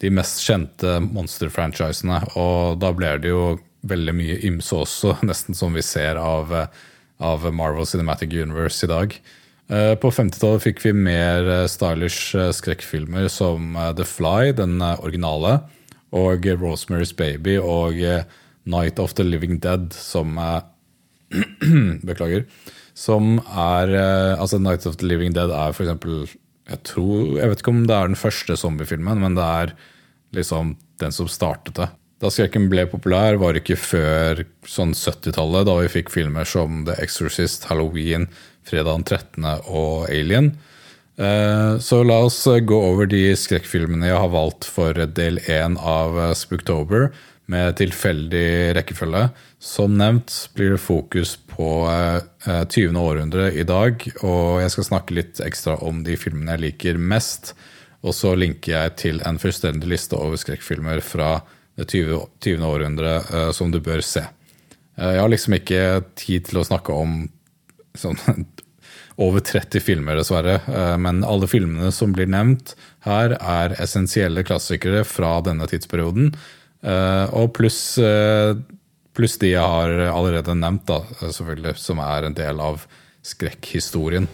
de 0.00 0.10
mest 0.12 0.42
kjente 0.44 0.98
monster-franchisene. 1.06 2.20
Og 2.40 2.80
da 2.82 2.92
ble 2.96 3.14
det 3.22 3.32
jo 3.32 3.58
veldig 3.88 4.14
mye 4.16 4.38
ymse 4.48 4.76
også, 4.76 5.16
nesten 5.28 5.56
som 5.56 5.76
vi 5.76 5.84
ser 5.84 6.20
av, 6.20 6.52
av 7.20 7.46
Marvel 7.52 7.88
Cinematic 7.88 8.34
Universe 8.36 8.84
i 8.84 8.90
dag. 8.90 9.20
På 10.02 10.10
50-tallet 10.10 10.64
fikk 10.64 10.80
vi 10.82 10.90
mer 10.96 11.46
stylish 11.70 12.34
skrekkfilmer 12.58 13.28
som 13.30 13.76
The 13.94 14.02
Fly, 14.08 14.50
den 14.58 14.82
originale, 14.82 15.60
og 16.10 16.48
Rosemary's 16.58 17.12
Baby 17.14 17.54
og 17.62 18.02
Night 18.66 18.98
of 18.98 19.14
the 19.14 19.22
Living 19.22 19.60
Dead, 19.62 19.92
som 19.94 20.34
Beklager 22.08 22.48
som 23.00 23.38
er 23.48 23.94
eh, 23.96 24.34
altså 24.36 24.60
Night 24.60 24.86
of 24.88 24.98
the 25.00 25.08
Living 25.08 25.32
Dead 25.36 25.52
er 25.54 25.72
for 25.76 25.86
eksempel, 25.86 26.26
jeg, 26.68 26.82
tror, 26.86 27.38
jeg 27.38 27.52
vet 27.52 27.62
ikke 27.62 27.72
om 27.72 27.86
det 27.88 27.96
er 27.96 28.10
den 28.10 28.20
første 28.20 28.56
zombiefilmen, 28.60 29.22
men 29.22 29.38
det 29.38 29.46
er 29.46 29.74
liksom 30.36 30.76
den 31.00 31.14
som 31.16 31.30
startet 31.30 31.78
det. 31.80 31.88
Da 32.20 32.28
skrekken 32.28 32.68
ble 32.68 32.84
populær, 32.90 33.38
var 33.40 33.56
det 33.56 33.62
ikke 33.62 33.80
før 33.80 34.42
sånn 34.68 34.92
70-tallet, 34.92 35.64
da 35.66 35.78
vi 35.80 35.92
fikk 35.96 36.12
filmer 36.12 36.44
som 36.48 36.84
The 36.84 36.98
Exorcist, 37.00 37.64
Halloween, 37.70 38.28
Fredag 38.68 38.92
den 38.92 39.06
13. 39.08 39.46
og 39.72 40.10
Alien. 40.12 40.52
Eh, 41.16 41.80
så 41.80 42.02
la 42.04 42.20
oss 42.26 42.42
gå 42.44 42.76
over 42.92 43.08
de 43.08 43.30
skrekkfilmene 43.36 44.12
jeg 44.12 44.20
har 44.20 44.32
valgt 44.34 44.68
for 44.68 45.00
del 45.16 45.40
én 45.48 45.80
av 45.80 46.20
Spooktober, 46.36 47.08
med 47.50 47.76
tilfeldig 47.80 48.74
rekkefølge. 48.78 49.28
Som 49.60 49.96
nevnt 50.00 50.32
blir 50.56 50.74
det 50.74 50.82
fokus 50.82 51.34
på 51.50 51.70
20. 52.46 52.86
Eh, 52.86 53.00
århundre 53.00 53.50
i 53.52 53.64
dag, 53.66 54.04
og 54.22 54.60
jeg 54.62 54.74
skal 54.74 54.88
snakke 54.88 55.16
litt 55.18 55.42
ekstra 55.44 55.76
om 55.84 56.04
de 56.06 56.16
filmene 56.20 56.56
jeg 56.56 56.64
liker 56.66 57.00
mest. 57.00 57.54
Og 58.00 58.14
så 58.16 58.32
linker 58.38 58.76
jeg 58.76 58.94
til 59.00 59.20
en 59.28 59.40
fullstendig 59.40 59.90
liste 59.90 60.16
over 60.16 60.40
skrekkfilmer 60.40 61.02
fra 61.04 61.40
det 61.76 61.90
20. 61.90 62.22
20. 62.44 62.64
århundre 62.64 63.18
uh, 63.28 63.50
som 63.56 63.72
du 63.72 63.80
bør 63.84 64.00
se. 64.04 64.24
Jeg 65.00 65.20
har 65.20 65.30
liksom 65.32 65.54
ikke 65.56 65.82
tid 66.18 66.48
til 66.48 66.60
å 66.60 66.64
snakke 66.66 66.92
om 66.92 67.22
sånn 67.96 68.18
over 69.24 69.42
30 69.44 69.84
filmer, 69.84 70.16
dessverre. 70.16 70.58
Men 71.00 71.22
alle 71.28 71.48
filmene 71.48 71.88
som 71.92 72.12
blir 72.12 72.28
nevnt 72.28 72.74
her, 73.04 73.34
er 73.36 73.76
essensielle 73.80 74.44
klassikere 74.48 75.02
fra 75.08 75.38
denne 75.44 75.68
tidsperioden. 75.68 76.32
Og 76.82 77.50
pluss 77.56 77.98
plus 79.16 79.36
de 79.42 79.50
jeg 79.52 79.60
har 79.60 79.90
allerede 80.08 80.54
nevnt, 80.56 80.86
da, 80.88 81.02
selvfølgelig, 81.20 81.74
som 81.82 82.00
er 82.00 82.24
en 82.24 82.36
del 82.36 82.60
av 82.62 82.86
skrekkhistorien. 83.26 84.28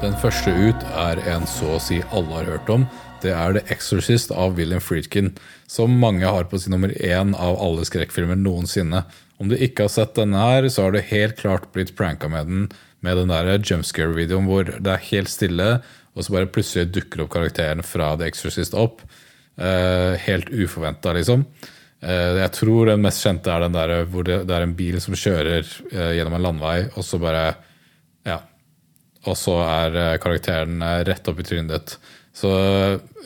Den 0.00 0.16
første 0.16 0.52
ut 0.52 0.84
er 0.96 1.20
en 1.28 1.46
så 1.48 1.76
å 1.76 1.80
si 1.80 2.00
alle 2.10 2.38
har 2.38 2.50
hørt 2.54 2.70
om. 2.72 2.86
Det 3.20 3.34
er 3.36 3.56
The 3.56 3.62
Exorcist 3.72 4.32
av 4.32 4.56
William 4.56 4.80
Friedkin, 4.80 5.34
som 5.68 5.92
mange 6.00 6.24
har 6.24 6.48
på 6.48 6.58
sin 6.60 6.72
nummer 6.72 6.92
én 6.96 7.34
av 7.36 7.58
alle 7.60 7.84
skrekkfilmer 7.88 8.38
noensinne. 8.40 9.04
Om 9.40 9.48
du 9.48 9.56
ikke 9.56 9.86
har 9.86 9.92
sett 9.92 10.18
denne 10.18 10.38
her, 10.38 10.68
så 10.68 10.84
har 10.84 10.94
du 10.94 11.00
helt 11.00 11.38
klart 11.40 11.70
blitt 11.74 11.94
pranka 11.96 12.28
med 12.28 12.48
den 12.50 12.70
med 13.00 13.16
den 13.16 13.32
der 13.32 13.48
jumpscare-videoen 13.56 14.48
hvor 14.48 14.68
det 14.68 14.92
er 14.92 15.08
helt 15.10 15.32
stille, 15.32 15.68
og 16.12 16.24
så 16.24 16.34
bare 16.34 16.50
plutselig 16.52 16.90
dukker 16.92 17.24
opp 17.24 17.32
karakteren 17.32 17.82
fra 17.86 18.12
The 18.20 18.28
Exorcist 18.28 18.76
opp. 18.76 19.02
Uh, 19.60 20.16
helt 20.24 20.48
uforventa, 20.52 21.12
liksom. 21.16 21.44
Uh, 22.00 22.36
jeg 22.40 22.52
tror 22.56 22.88
den 22.88 23.02
mest 23.04 23.24
kjente 23.24 23.52
er 23.52 23.66
den 23.66 23.76
der 23.76 24.06
hvor 24.08 24.24
det, 24.24 24.42
det 24.48 24.56
er 24.56 24.64
en 24.64 24.76
bil 24.76 24.96
som 25.04 25.16
kjører 25.16 25.64
uh, 25.92 26.12
gjennom 26.16 26.38
en 26.38 26.46
landvei, 26.48 26.78
og 26.94 27.06
så 27.06 27.20
bare 27.22 27.44
Ja. 28.28 28.40
Og 29.28 29.36
så 29.36 29.52
er 29.60 30.16
karakteren 30.16 30.80
rett 31.04 31.26
opp 31.28 31.42
i 31.42 31.44
trynet 31.44 31.72
ditt. 31.74 31.96
Så 32.36 32.50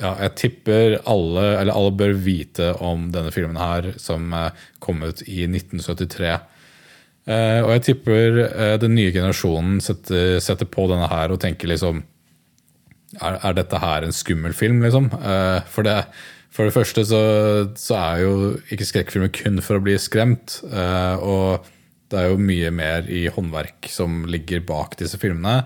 ja, 0.00 0.10
jeg 0.24 0.32
tipper 0.40 0.96
alle, 1.10 1.44
eller 1.60 1.76
alle 1.76 1.92
bør 1.94 2.14
vite 2.24 2.70
om 2.82 3.10
denne 3.14 3.30
filmen 3.34 3.58
her, 3.60 3.92
som 4.00 4.32
kom 4.82 5.04
ut 5.04 5.20
i 5.28 5.44
1973. 5.44 6.32
og 7.28 7.70
jeg 7.74 7.82
tipper 7.84 8.40
den 8.80 8.96
nye 8.96 9.12
generasjonen 9.12 9.76
setter, 9.84 10.40
setter 10.40 10.66
på 10.66 10.88
denne 10.90 11.06
her 11.12 11.32
og 11.32 11.40
tenker 11.44 11.70
liksom 11.70 12.02
er, 13.20 13.38
er, 13.40 13.56
dette 13.56 13.80
her 13.82 14.06
en 14.06 14.14
skummel 14.14 14.54
film, 14.56 14.82
liksom? 14.84 15.10
Uh, 15.14 15.60
for, 15.70 15.86
det, 15.86 15.96
for, 16.54 16.66
det, 16.66 16.74
første 16.76 17.04
så, 17.08 17.22
så, 17.78 17.98
er 18.00 18.24
jo 18.24 18.34
ikke 18.74 18.88
skrekkfilmer 18.88 19.32
kun 19.34 19.62
for 19.64 19.78
å 19.78 19.84
bli 19.84 19.96
skremt. 20.00 20.60
Uh, 20.66 21.16
og 21.20 21.70
det 22.12 22.20
er 22.20 22.30
jo 22.30 22.42
mye 22.50 22.70
mer 22.74 23.10
i 23.10 23.26
håndverk 23.32 23.90
som 23.92 24.24
ligger 24.30 24.64
bak 24.66 24.98
disse 25.00 25.20
filmene. 25.20 25.64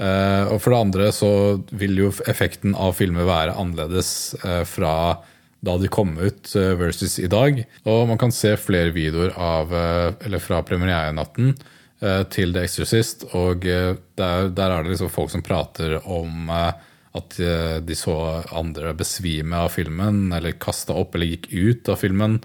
Uh, 0.00 0.48
og 0.48 0.62
for 0.62 0.72
det 0.72 0.80
andre 0.80 1.10
så 1.12 1.32
vil 1.76 1.98
jo 2.06 2.12
effekten 2.30 2.72
av 2.72 2.94
filmer 2.96 3.28
være 3.28 3.58
annerledes 3.60 4.32
fra 4.70 4.94
da 5.60 5.74
de 5.76 5.90
kom 5.92 6.14
ut 6.16 6.54
versus 6.80 7.18
i 7.20 7.28
dag. 7.28 7.58
Og 7.84 8.06
man 8.08 8.16
kan 8.20 8.32
se 8.32 8.54
flere 8.56 8.94
videoer 8.96 9.34
av, 9.36 9.74
fra 10.40 10.62
premierenatten 10.64 11.52
Eh, 12.00 12.22
til 12.32 12.54
The 12.54 12.64
Exorcist. 12.64 13.26
Og 13.36 13.66
eh, 13.68 13.92
der, 14.16 14.48
der, 14.56 14.72
er 14.72 14.84
det 14.84 14.94
liksom 14.94 15.12
folk 15.12 15.32
som 15.32 15.44
prater 15.44 15.98
om 16.00 16.48
eh, 16.48 16.86
at 17.18 17.34
de 17.82 17.94
så 17.98 18.14
andre 18.54 18.92
besvime 18.94 19.64
av 19.64 19.72
filmen, 19.74 20.28
eller 20.30 20.54
kasta 20.62 20.94
opp 20.94 21.16
eller 21.16 21.32
gikk 21.32 21.48
ut 21.50 21.88
av 21.90 21.98
filmen. 21.98 22.36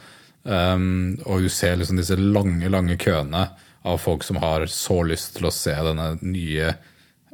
Um, 0.42 1.20
og 1.30 1.46
du 1.46 1.52
ser 1.54 1.76
liksom 1.78 2.00
disse 2.00 2.18
lange, 2.18 2.66
lange 2.74 2.96
køene 2.98 3.44
av 3.86 4.00
folk 4.02 4.26
som 4.26 4.40
har 4.42 4.66
så 4.74 5.04
lyst 5.06 5.36
til 5.38 5.46
å 5.46 5.54
se 5.54 5.76
denne 5.86 6.08
nye, 6.26 6.72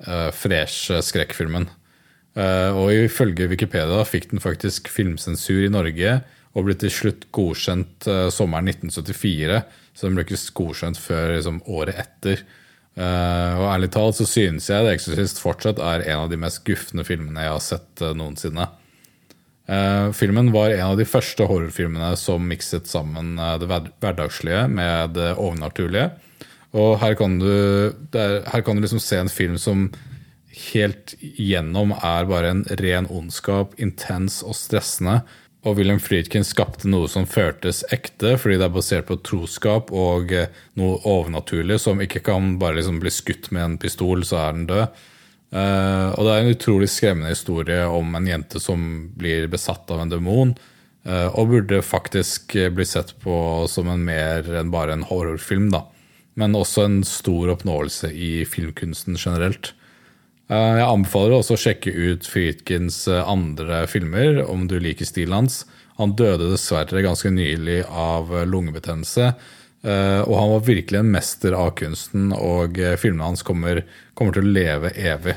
uh, 0.08 0.30
freshe 0.36 1.02
skrekkfilmen. 1.06 1.70
Uh, 2.32 2.72
og 2.80 2.94
ifølge 2.96 3.50
Wikipedia 3.52 4.06
fikk 4.08 4.30
den 4.32 4.40
faktisk 4.40 4.88
filmsensur 4.88 5.66
i 5.66 5.72
Norge 5.72 6.22
og 6.56 6.64
ble 6.68 6.78
til 6.80 6.92
slutt 6.94 7.26
godkjent 7.36 8.08
uh, 8.08 8.30
sommeren 8.32 8.70
1974 8.72 9.58
så 9.92 10.08
den 10.08 10.16
ble 10.16 10.24
ikke 10.24 10.40
godkjent 10.62 11.00
før 11.00 11.34
liksom, 11.36 11.60
året 11.68 12.00
etter. 12.06 12.46
Uh, 12.96 13.60
og 13.60 13.66
ærlig 13.74 13.92
talt 13.92 14.20
så 14.20 14.28
synes 14.28 14.70
jeg 14.72 14.88
The 14.88 14.94
Exorcist 14.96 15.44
fortsatt 15.44 15.82
er 15.84 16.06
en 16.08 16.24
av 16.24 16.32
de 16.32 16.40
mest 16.40 16.64
gufne 16.68 17.04
filmene 17.08 17.44
jeg 17.44 17.56
har 17.58 17.66
sett 17.66 18.06
noensinne. 18.16 18.70
Filmen 20.18 20.50
var 20.52 20.74
en 20.74 20.90
av 20.90 20.98
de 21.00 21.06
første 21.08 21.46
horrorfilmene 21.48 22.10
som 22.20 22.44
mikset 22.44 22.90
sammen 22.92 23.38
det 23.62 23.70
hverdagslige 23.70 24.66
med 24.68 25.14
det 25.16 25.30
overnaturlige. 25.38 26.10
Og 26.78 26.96
her 27.02 27.18
kan, 27.20 27.36
du, 27.42 27.52
er, 28.16 28.42
her 28.48 28.64
kan 28.64 28.78
du 28.78 28.86
liksom 28.86 29.02
se 29.04 29.20
en 29.20 29.32
film 29.32 29.58
som 29.60 29.90
helt 30.72 31.16
gjennom 31.20 31.94
er 31.98 32.28
bare 32.30 32.52
en 32.54 32.66
ren 32.80 33.08
ondskap, 33.12 33.76
intens 33.82 34.40
og 34.46 34.56
stressende. 34.56 35.22
Og 35.62 35.78
William 35.78 36.00
Friedkin 36.02 36.46
skapte 36.48 36.90
noe 36.90 37.10
som 37.12 37.28
føltes 37.30 37.84
ekte, 37.94 38.34
fordi 38.42 38.58
det 38.58 38.66
er 38.66 38.74
basert 38.74 39.08
på 39.12 39.20
troskap 39.22 39.92
og 39.94 40.34
eh, 40.34 40.50
noe 40.80 40.98
overnaturlig 41.06 41.78
som 41.84 42.02
ikke 42.02 42.24
kan 42.26 42.56
bare 42.62 42.80
liksom 42.80 42.98
bli 43.04 43.14
skutt 43.14 43.52
med 43.54 43.66
en 43.68 43.78
pistol, 43.82 44.26
så 44.26 44.42
er 44.42 44.58
den 44.58 44.68
død. 44.72 45.02
Uh, 45.52 46.16
og 46.16 46.24
det 46.24 46.32
er 46.32 46.42
en 46.46 46.54
utrolig 46.54 46.88
skremmende 46.88 47.34
historie 47.34 47.82
om 47.92 48.14
en 48.16 48.28
jente 48.30 48.60
som 48.64 48.84
blir 49.20 49.50
besatt 49.52 49.90
av 49.92 50.00
en 50.00 50.14
demon. 50.14 50.54
Uh, 51.04 51.28
og 51.36 51.52
burde 51.52 51.82
faktisk 51.84 52.56
bli 52.72 52.86
sett 52.88 53.12
på 53.20 53.36
som 53.70 53.90
en 53.92 54.06
mer 54.06 54.48
enn 54.62 54.72
bare 54.74 54.96
en 54.96 55.04
horrorfilm, 55.10 55.68
da. 55.74 55.84
Men 56.40 56.56
også 56.56 56.86
en 56.88 57.02
stor 57.08 57.52
oppnåelse 57.56 58.12
i 58.14 58.34
filmkunsten 58.48 59.18
generelt. 59.20 59.74
Eh, 60.52 60.78
jeg 60.80 60.88
anbefaler 60.88 61.38
også 61.38 61.56
å 61.56 61.62
sjekke 61.64 61.92
ut 61.92 62.28
Friedkins 62.28 63.06
eh, 63.08 63.24
andre 63.24 63.86
filmer, 63.92 64.44
om 64.52 64.68
du 64.68 64.78
liker 64.84 65.08
stilen 65.08 65.42
hans. 65.42 65.64
Han 66.00 66.16
døde 66.20 66.50
dessverre 66.52 67.04
ganske 67.06 67.32
nylig 67.32 67.82
av 67.88 68.32
eh, 68.36 68.48
lungebetennelse. 68.48 69.34
Og 69.82 70.36
han 70.38 70.52
var 70.52 70.60
virkelig 70.62 71.00
en 71.00 71.08
mester 71.10 71.56
av 71.58 71.72
kunsten, 71.80 72.28
og 72.38 72.76
filmene 73.02 73.32
hans 73.32 73.42
kommer, 73.42 73.80
kommer 74.14 74.36
til 74.38 74.46
å 74.46 74.52
leve 74.54 74.92
evig. 74.94 75.34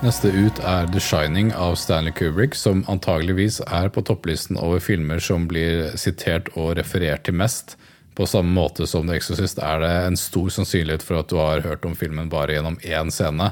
Neste 0.00 0.30
ut 0.32 0.56
er 0.64 0.86
The 0.88 1.00
Shining 1.04 1.50
av 1.52 1.74
Stanley 1.76 2.14
Kubrick, 2.16 2.54
som 2.56 2.78
antageligvis 2.88 3.58
er 3.66 3.90
på 3.92 4.00
topplisten 4.08 4.56
over 4.56 4.80
filmer 4.80 5.20
som 5.20 5.44
blir 5.50 5.90
sitert 6.00 6.48
og 6.54 6.78
referert 6.78 7.26
til 7.28 7.36
mest. 7.36 7.74
På 8.16 8.24
samme 8.24 8.48
måte 8.56 8.88
som 8.88 9.04
The 9.04 9.18
Exorcist 9.18 9.60
er 9.60 9.84
det 9.84 9.90
en 10.06 10.16
stor 10.16 10.48
sannsynlighet 10.56 11.04
for 11.04 11.20
at 11.20 11.28
du 11.28 11.36
har 11.36 11.60
hørt 11.66 11.84
om 11.84 11.92
filmen 11.92 12.32
bare 12.32 12.56
gjennom 12.56 12.80
én 12.80 13.12
scene. 13.12 13.50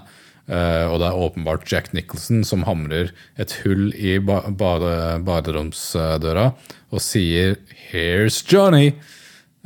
Uh, 0.49 0.89
og 0.89 0.97
det 1.03 1.11
er 1.11 1.21
åpenbart 1.21 1.69
Jack 1.69 1.93
Nicholson 1.93 2.41
som 2.49 2.65
hamrer 2.65 3.13
et 3.37 3.53
hull 3.67 3.93
i 3.93 4.17
ba 4.17 4.41
baderomsdøra 4.49 6.47
og 6.89 7.01
sier 7.05 7.61
'Here's 7.61 8.41
Johnny'. 8.49 8.97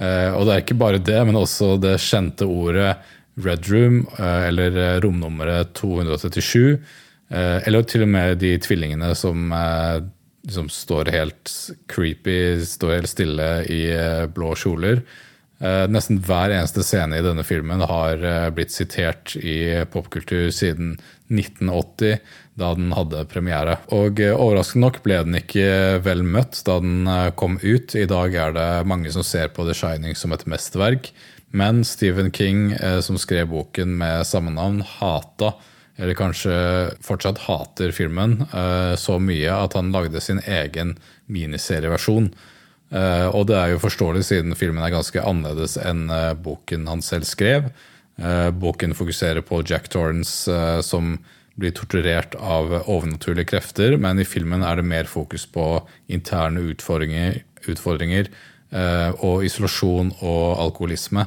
Og 0.03 0.47
det 0.47 0.53
er 0.53 0.61
ikke 0.65 0.75
bare 0.75 0.99
det, 0.99 1.27
men 1.27 1.37
også 1.37 1.79
det 1.79 2.01
kjente 2.01 2.43
ordet 2.43 2.97
Red 3.41 3.69
Room, 3.73 4.03
eller 4.19 5.01
romnummeret 5.01 5.73
237. 5.79 6.77
Eller 7.33 7.87
til 7.89 8.05
og 8.05 8.11
med 8.13 8.43
de 8.43 8.51
tvillingene 8.61 9.15
som 9.17 9.47
liksom 10.45 10.69
står 10.69 11.09
helt 11.15 11.53
creepy, 11.89 12.61
står 12.69 12.99
helt 12.99 13.13
stille 13.15 13.49
i 13.73 13.83
blå 14.37 14.53
kjoler. 14.61 15.01
Eh, 15.63 15.85
nesten 15.95 16.19
hver 16.27 16.51
eneste 16.51 16.83
scene 16.83 17.21
i 17.21 17.23
denne 17.23 17.45
filmen 17.47 17.85
har 17.87 18.19
eh, 18.27 18.49
blitt 18.55 18.75
sitert 18.75 19.37
i 19.39 19.85
popkultur 19.93 20.49
siden 20.51 20.97
1980, 21.31 22.19
da 22.59 22.73
den 22.75 22.91
hadde 22.97 23.23
premiere. 23.31 23.77
Og 23.95 24.19
eh, 24.19 24.35
overraskende 24.35 24.89
nok 24.89 24.99
ble 25.05 25.21
den 25.23 25.39
ikke 25.39 26.01
vel 26.03 26.25
møtt 26.27 26.65
da 26.67 26.81
den 26.83 27.07
kom 27.39 27.61
ut. 27.63 27.95
I 27.95 28.09
dag 28.11 28.35
er 28.35 28.57
det 28.59 28.71
mange 28.91 29.15
som 29.15 29.27
ser 29.27 29.55
på 29.55 29.69
The 29.69 29.77
Shining 29.79 30.19
som 30.19 30.35
et 30.35 30.49
mesterverk. 30.51 31.13
Men 31.53 31.85
Stephen 31.85 32.31
King, 32.33 32.73
som 33.05 33.19
skrev 33.21 33.51
boken 33.53 33.93
med 34.01 34.27
samme 34.27 34.55
navn, 34.55 34.81
hata 34.81 35.53
eller 36.01 36.17
kanskje 36.17 36.55
fortsatt 37.05 37.43
hater 37.45 37.93
filmen 37.93 38.39
så 38.97 39.19
mye 39.21 39.53
at 39.53 39.77
han 39.77 39.93
lagde 39.93 40.23
sin 40.25 40.41
egen 40.49 40.95
miniserieversjon. 41.29 42.31
Uh, 42.93 43.29
og 43.33 43.47
det 43.49 43.57
er 43.57 43.73
jo 43.73 43.81
forståelig 43.81 44.25
siden 44.29 44.57
filmen 44.59 44.85
er 44.85 44.93
ganske 44.93 45.23
annerledes 45.25 45.79
enn 45.81 46.11
boken 46.45 46.89
han 46.91 47.05
selv 47.05 47.29
skrev. 47.29 47.71
Boken 48.61 48.93
fokuserer 48.97 49.41
på 49.45 49.63
Jack 49.65 49.89
Torrance 49.93 50.53
som 50.85 51.15
blir 51.57 51.73
torturert 51.77 52.37
av 52.37 52.73
overnaturlige 52.83 53.49
krefter, 53.55 53.97
men 54.01 54.21
i 54.21 54.29
filmen 54.29 54.65
er 54.65 54.79
det 54.79 54.85
mer 54.89 55.09
fokus 55.09 55.47
på 55.49 55.65
interne 56.13 56.61
utfordringer, 56.73 57.41
utfordringer 57.69 58.29
og 59.25 59.45
isolasjon 59.49 60.13
og 60.21 60.45
alkoholisme. 60.61 61.25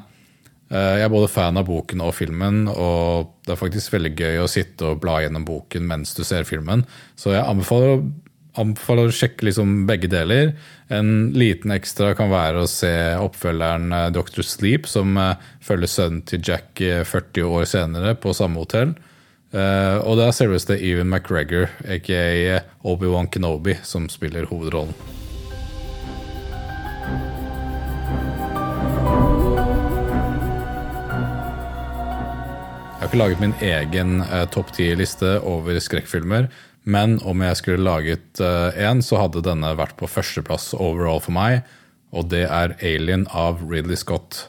Jeg 0.65 1.03
er 1.05 1.11
både 1.13 1.29
fan 1.29 1.59
av 1.61 1.67
boken 1.67 2.01
og 2.01 2.15
filmen, 2.17 2.63
og 2.71 3.35
det 3.45 3.53
er 3.53 3.59
faktisk 3.59 3.93
veldig 3.93 4.11
gøy 4.17 4.39
å 4.41 4.47
sitte 4.49 4.87
og 4.89 5.01
bla 5.03 5.19
gjennom 5.21 5.45
boken 5.45 5.85
mens 5.85 6.15
du 6.17 6.23
ser 6.25 6.47
filmen. 6.49 6.81
Så 7.13 7.35
jeg 7.35 7.45
anbefaler 7.45 8.01
anbefaler 8.61 9.09
å 9.09 9.15
sjekke 9.15 9.47
liksom 9.49 9.83
begge 9.89 10.09
deler. 10.11 10.53
En 10.93 11.31
liten 11.35 11.73
ekstra 11.75 12.13
kan 12.17 12.31
være 12.33 12.63
å 12.63 12.69
se 12.69 12.93
oppfølgeren 13.19 13.91
eh, 13.95 14.07
Dr. 14.15 14.45
Sleep, 14.45 14.89
som 14.89 15.17
eh, 15.19 15.35
følger 15.65 15.91
sønnen 15.91 16.23
til 16.29 16.43
Jack 16.45 16.79
40 16.79 17.41
eh, 17.41 17.51
år 17.59 17.67
senere 17.69 18.15
på 18.19 18.35
samme 18.37 18.63
hotell. 18.63 18.95
Og 19.55 20.17
det 20.19 20.25
er 20.25 20.33
selveste 20.35 20.75
Even 20.83 21.07
McGregor, 21.07 21.69
aka 21.87 22.59
Obi-Wan 22.83 23.29
Kenobi, 23.31 23.77
som 23.87 24.09
spiller 24.11 24.49
hovedrollen. 24.49 24.91
Jeg 33.05 33.11
har 33.11 33.13
ikke 33.19 33.21
laget 33.21 33.41
min 33.43 33.59
egen 33.61 34.21
topp 34.49 34.71
ti-liste 34.73 35.35
over 35.45 35.77
skrekkfilmer. 35.77 36.47
Men 36.89 37.19
om 37.21 37.43
jeg 37.45 37.59
skulle 37.59 37.85
laget 37.85 38.39
én, 38.41 38.79
en, 38.81 39.03
så 39.05 39.19
hadde 39.21 39.43
denne 39.45 39.75
vært 39.77 39.93
på 39.99 40.09
førsteplass 40.09 40.71
overall 40.73 41.21
for 41.21 41.35
meg. 41.37 41.59
Og 42.09 42.31
det 42.33 42.47
er 42.49 42.73
Alien 42.81 43.27
av 43.29 43.61
Ridley 43.61 44.01
Scott. 44.01 44.47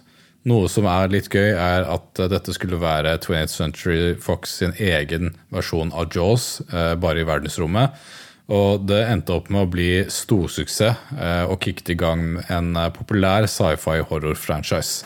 Noe 0.48 0.72
som 0.72 0.88
er 0.88 1.12
litt 1.12 1.28
gøy, 1.28 1.50
er 1.52 1.84
at 1.84 2.16
uh, 2.16 2.30
dette 2.32 2.56
skulle 2.56 2.80
være 2.80 3.18
20th 3.20 3.52
Century 3.52 4.16
Fox 4.24 4.56
sin 4.62 4.72
egen 4.80 5.34
versjon 5.52 5.92
av 5.92 6.08
Jaws, 6.16 6.62
eh, 6.72 6.94
bare 6.96 7.26
i 7.26 7.28
verdensrommet. 7.28 8.08
Og 8.48 8.88
det 8.88 9.02
endte 9.04 9.36
opp 9.36 9.52
med 9.52 9.66
å 9.66 9.72
bli 9.76 9.90
storsuksess 10.08 11.12
og 11.44 11.58
kicket 11.60 11.92
i 11.92 12.00
gang 12.00 12.38
en 12.48 12.72
populær 12.96 13.44
sci-fi 13.52 14.00
horror-franchise. 14.00 15.04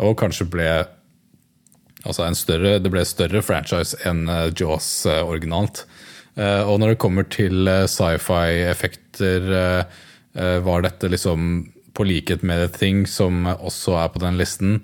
Og 0.00 0.16
kanskje 0.16 0.48
ble 0.48 0.70
altså 2.06 2.30
større, 2.38 2.78
det 2.78 2.92
ble 2.92 3.04
større 3.04 3.42
franchise 3.44 3.98
enn 4.06 4.28
Jaws 4.56 5.06
originalt. 5.10 5.84
Eh, 6.36 6.62
og 6.68 6.80
når 6.80 6.92
det 6.92 7.00
kommer 7.00 7.26
til 7.32 7.68
eh, 7.70 7.86
sci-fi-effekter, 7.88 9.48
eh, 9.56 10.58
var 10.66 10.84
dette 10.84 11.08
liksom 11.08 11.64
på 11.96 12.04
likhet 12.04 12.42
med 12.44 12.60
The 12.60 12.72
Thing, 12.74 13.06
som 13.08 13.46
også 13.54 13.96
er 14.02 14.10
på 14.12 14.20
den 14.20 14.36
listen, 14.36 14.82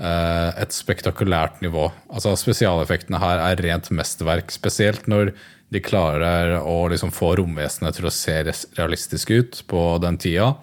et 0.00 0.72
spektakulært 0.72 1.58
nivå. 1.60 1.90
Altså 2.08 2.30
Spesialeffektene 2.40 3.18
her 3.20 3.40
er 3.44 3.60
rent 3.60 3.90
mesterverk, 3.92 4.48
spesielt 4.52 5.04
når 5.12 5.34
de 5.72 5.82
klarer 5.84 6.54
å 6.60 6.86
liksom 6.88 7.12
få 7.12 7.34
romvesenet 7.36 7.98
til 7.98 8.08
å 8.08 8.12
se 8.12 8.38
realistisk 8.78 9.32
ut 9.32 9.60
på 9.68 9.82
den 10.00 10.16
tida. 10.20 10.54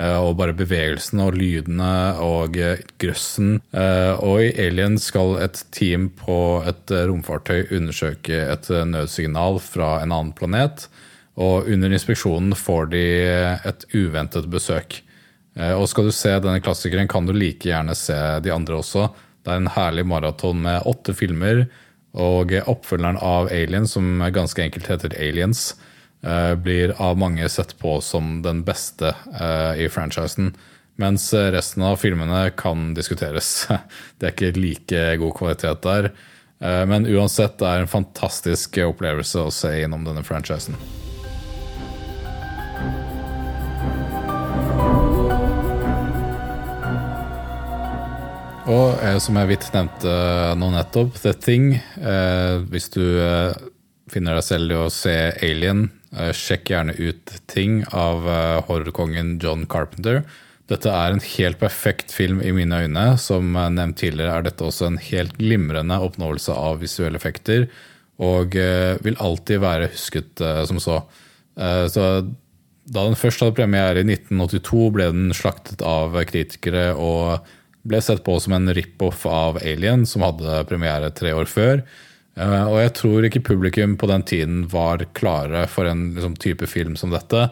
Eh, 0.00 0.16
og 0.16 0.38
bare 0.38 0.54
bevegelsene 0.56 1.26
og 1.28 1.36
lydene 1.36 1.92
og 2.24 2.56
eh, 2.56 2.80
grøssen. 3.02 3.58
Eh, 3.76 4.12
og 4.24 4.40
i 4.40 4.52
Alien 4.64 4.96
skal 5.00 5.36
et 5.44 5.60
team 5.74 6.08
på 6.16 6.62
et 6.68 6.92
romfartøy 7.10 7.68
undersøke 7.76 8.40
et 8.54 8.70
nødsignal 8.88 9.60
fra 9.62 9.98
en 10.00 10.14
annen 10.14 10.32
planet. 10.36 10.88
Og 11.40 11.68
under 11.72 11.92
inspeksjonen 11.92 12.56
får 12.56 12.90
de 12.92 13.04
et 13.68 13.86
uventet 13.96 14.48
besøk. 14.52 14.98
Og 15.56 15.86
skal 15.88 16.08
du 16.08 16.12
se 16.12 16.30
denne 16.40 16.60
klassikeren, 16.64 17.08
kan 17.08 17.24
du 17.28 17.32
like 17.32 17.68
gjerne 17.68 17.94
se 17.96 18.16
de 18.44 18.52
andre 18.52 18.76
også. 18.80 19.06
Det 19.44 19.52
er 19.52 19.62
en 19.62 19.72
herlig 19.72 20.04
maraton 20.08 20.60
med 20.64 20.84
åtte 20.88 21.14
filmer. 21.16 21.64
Og 22.12 22.52
oppfølgeren 22.68 23.16
av 23.16 23.48
Alien, 23.52 23.88
som 23.88 24.20
ganske 24.32 24.60
enkelt 24.64 24.92
heter 24.92 25.16
Aliens, 25.16 25.70
blir 26.62 26.94
av 27.02 27.18
mange 27.18 27.48
sett 27.48 27.78
på 27.78 28.00
som 28.00 28.42
den 28.42 28.62
beste 28.62 29.14
eh, 29.40 29.82
i 29.82 29.88
franchisen. 29.90 30.54
Mens 31.00 31.32
resten 31.34 31.82
av 31.82 31.96
filmene 31.96 32.50
kan 32.56 32.92
diskuteres. 32.94 33.66
Det 34.18 34.28
er 34.28 34.34
ikke 34.36 34.60
like 34.60 35.00
god 35.18 35.34
kvalitet 35.34 35.82
der. 35.82 36.12
Eh, 36.62 36.82
men 36.86 37.08
uansett, 37.10 37.56
det 37.58 37.66
er 37.66 37.82
en 37.82 37.90
fantastisk 37.90 38.78
opplevelse 38.84 39.42
å 39.42 39.50
se 39.50 39.72
gjennom 39.80 40.04
denne 40.06 40.22
franchisen. 40.22 40.78
Og 48.70 49.02
som 49.18 49.36
jeg 49.40 49.50
vidt 49.50 49.66
nevnte 49.74 50.12
nå 50.54 50.68
nettopp, 50.70 51.18
The 51.18 51.32
Thing. 51.34 51.72
hvis 52.70 52.86
du 52.94 53.02
finner 54.12 54.38
deg 54.38 54.46
selv 54.46 54.70
i 54.70 54.78
å 54.78 54.86
se 54.94 55.16
Alien 55.42 55.82
Eh, 55.90 56.01
sjekk 56.36 56.72
gjerne 56.72 56.94
ut 56.98 57.32
ting 57.50 57.82
av 57.96 58.26
eh, 58.28 58.58
horrorkongen 58.68 59.38
John 59.42 59.64
Carpenter. 59.70 60.22
Dette 60.70 60.92
er 60.92 61.12
en 61.14 61.24
helt 61.24 61.58
perfekt 61.60 62.12
film 62.14 62.42
i 62.44 62.52
mine 62.54 62.84
øyne. 62.84 63.06
Som 63.20 63.56
nevnt 63.56 63.98
tidligere 64.00 64.38
er 64.38 64.46
dette 64.46 64.66
også 64.66 64.90
en 64.90 65.00
helt 65.02 65.34
glimrende 65.40 65.98
oppnåelse 66.04 66.54
av 66.54 66.82
visuelle 66.84 67.20
effekter. 67.20 67.66
Og 68.22 68.56
eh, 68.60 68.94
vil 69.04 69.18
alltid 69.20 69.64
være 69.64 69.90
husket 69.94 70.44
som 70.68 70.78
så. 70.80 71.02
Så 71.52 72.02
da 72.92 73.02
den 73.04 73.18
først 73.18 73.42
hadde 73.42 73.56
premiere 73.58 74.00
i 74.00 74.06
1982, 74.06 74.86
ble 74.94 75.10
den 75.12 75.34
slaktet 75.36 75.82
av 75.84 76.16
kritikere 76.30 76.94
og 76.96 77.44
ble 77.88 78.00
sett 78.02 78.22
på 78.24 78.38
som 78.40 78.54
en 78.56 78.72
rip-off 78.74 79.26
av 79.28 79.58
Alien, 79.60 80.06
som 80.08 80.24
hadde 80.24 80.62
premiere 80.70 81.10
tre 81.14 81.34
år 81.36 81.50
før. 81.50 81.82
Eh, 82.34 82.64
og 82.64 82.78
jeg 82.80 82.94
tror 82.96 83.26
ikke 83.28 83.44
publikum 83.44 83.98
på 84.00 84.08
den 84.08 84.24
tiden 84.28 84.64
var 84.72 85.04
klare 85.16 85.66
for 85.70 85.88
en 85.88 86.12
liksom, 86.16 86.36
type 86.40 86.68
film 86.70 86.96
som 86.96 87.12
dette. 87.12 87.50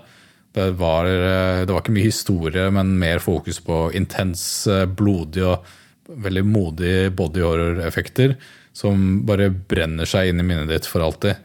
Det 0.57 0.71
var, 0.81 1.07
eh, 1.07 1.65
det 1.67 1.73
var, 1.73 1.83
ikke 1.83 1.95
mye 1.95 2.09
historie, 2.09 2.71
men 2.75 2.97
mer 2.99 3.21
fokus 3.23 3.61
på 3.61 3.91
intens, 3.97 4.67
eh, 4.67 4.87
blodig 4.87 5.45
og 5.47 5.69
veldig 6.11 6.45
modig 6.47 6.95
body 7.15 7.45
horror-effekter 7.45 8.35
som 8.75 9.23
bare 9.27 9.51
brenner 9.51 10.09
seg 10.09 10.31
inn 10.31 10.41
i 10.41 10.47
minnet 10.47 10.71
ditt 10.71 10.89
for 10.89 11.05
alltid. 11.05 11.37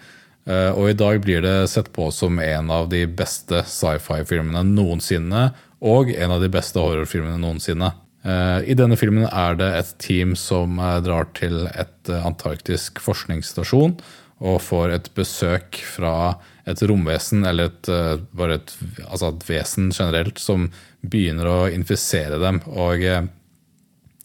Og 0.45 0.91
i 0.91 0.93
dag 0.93 1.17
blir 1.26 1.41
det 1.41 1.69
sett 1.71 1.88
på 1.93 2.12
som 2.13 2.38
en 2.39 2.69
av 2.69 2.86
de 2.89 3.00
beste 3.10 3.63
sci-fi-filmene 3.65 4.62
noensinne, 4.62 5.48
og 5.82 6.12
en 6.13 6.34
av 6.36 6.41
de 6.41 6.50
beste 6.54 6.78
horrorfilmene 6.78 7.41
noensinne. 7.41 7.89
Eh, 8.25 8.71
I 8.71 8.75
denne 8.77 8.97
filmen 8.97 9.27
er 9.29 9.57
det 9.59 9.69
et 9.77 9.93
team 10.01 10.33
som 10.39 10.79
eh, 10.81 10.97
drar 11.05 11.29
til 11.38 11.67
et 11.69 12.09
eh, 12.09 12.25
antarktisk 12.25 13.01
forskningsstasjon 13.03 13.99
og 14.45 14.57
får 14.65 14.91
et 14.95 15.09
besøk 15.15 15.77
fra 15.85 16.35
et 16.67 16.81
romvesen, 16.89 17.45
eller 17.47 17.69
et, 17.69 17.88
bare 18.35 18.57
et, 18.57 18.73
altså 19.05 19.29
et 19.29 19.45
vesen 19.47 19.93
generelt, 19.95 20.41
som 20.41 20.65
begynner 21.05 21.47
å 21.47 21.59
infisere 21.71 22.41
dem. 22.41 22.59
Og 22.67 22.99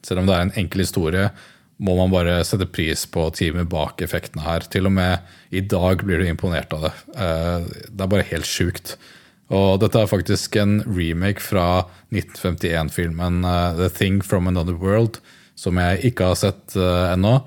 selv 0.03 0.23
om 0.23 0.27
det 0.27 0.35
er 0.35 0.49
en 0.49 0.53
enkel 0.65 0.83
historie, 0.83 1.29
må 1.79 1.95
man 2.01 2.11
bare 2.11 2.41
sette 2.49 2.67
pris 2.67 3.05
på 3.07 3.29
teamet 3.39 3.71
bak 3.71 4.03
effektene 4.03 4.43
her. 4.49 4.67
Til 4.67 4.91
og 4.91 4.97
med 4.99 5.31
i 5.55 5.63
dag 5.63 6.03
blir 6.03 6.19
du 6.19 6.27
imponert 6.27 6.75
av 6.75 6.89
det. 6.89 6.93
Det 7.15 8.03
er 8.03 8.13
bare 8.17 8.27
helt 8.33 8.51
sjukt. 8.51 8.97
Og 9.51 9.81
dette 9.83 9.99
er 9.99 10.11
faktisk 10.11 10.55
en 10.61 10.79
remake 10.87 11.43
fra 11.43 11.83
1951-filmen 12.15 13.43
uh, 13.43 13.75
The 13.79 13.89
Thing 13.91 14.21
from 14.23 14.47
Another 14.51 14.77
World, 14.79 15.19
som 15.59 15.81
jeg 15.81 16.13
ikke 16.13 16.31
har 16.31 16.39
sett 16.39 16.77
uh, 16.79 17.11
ennå. 17.11 17.41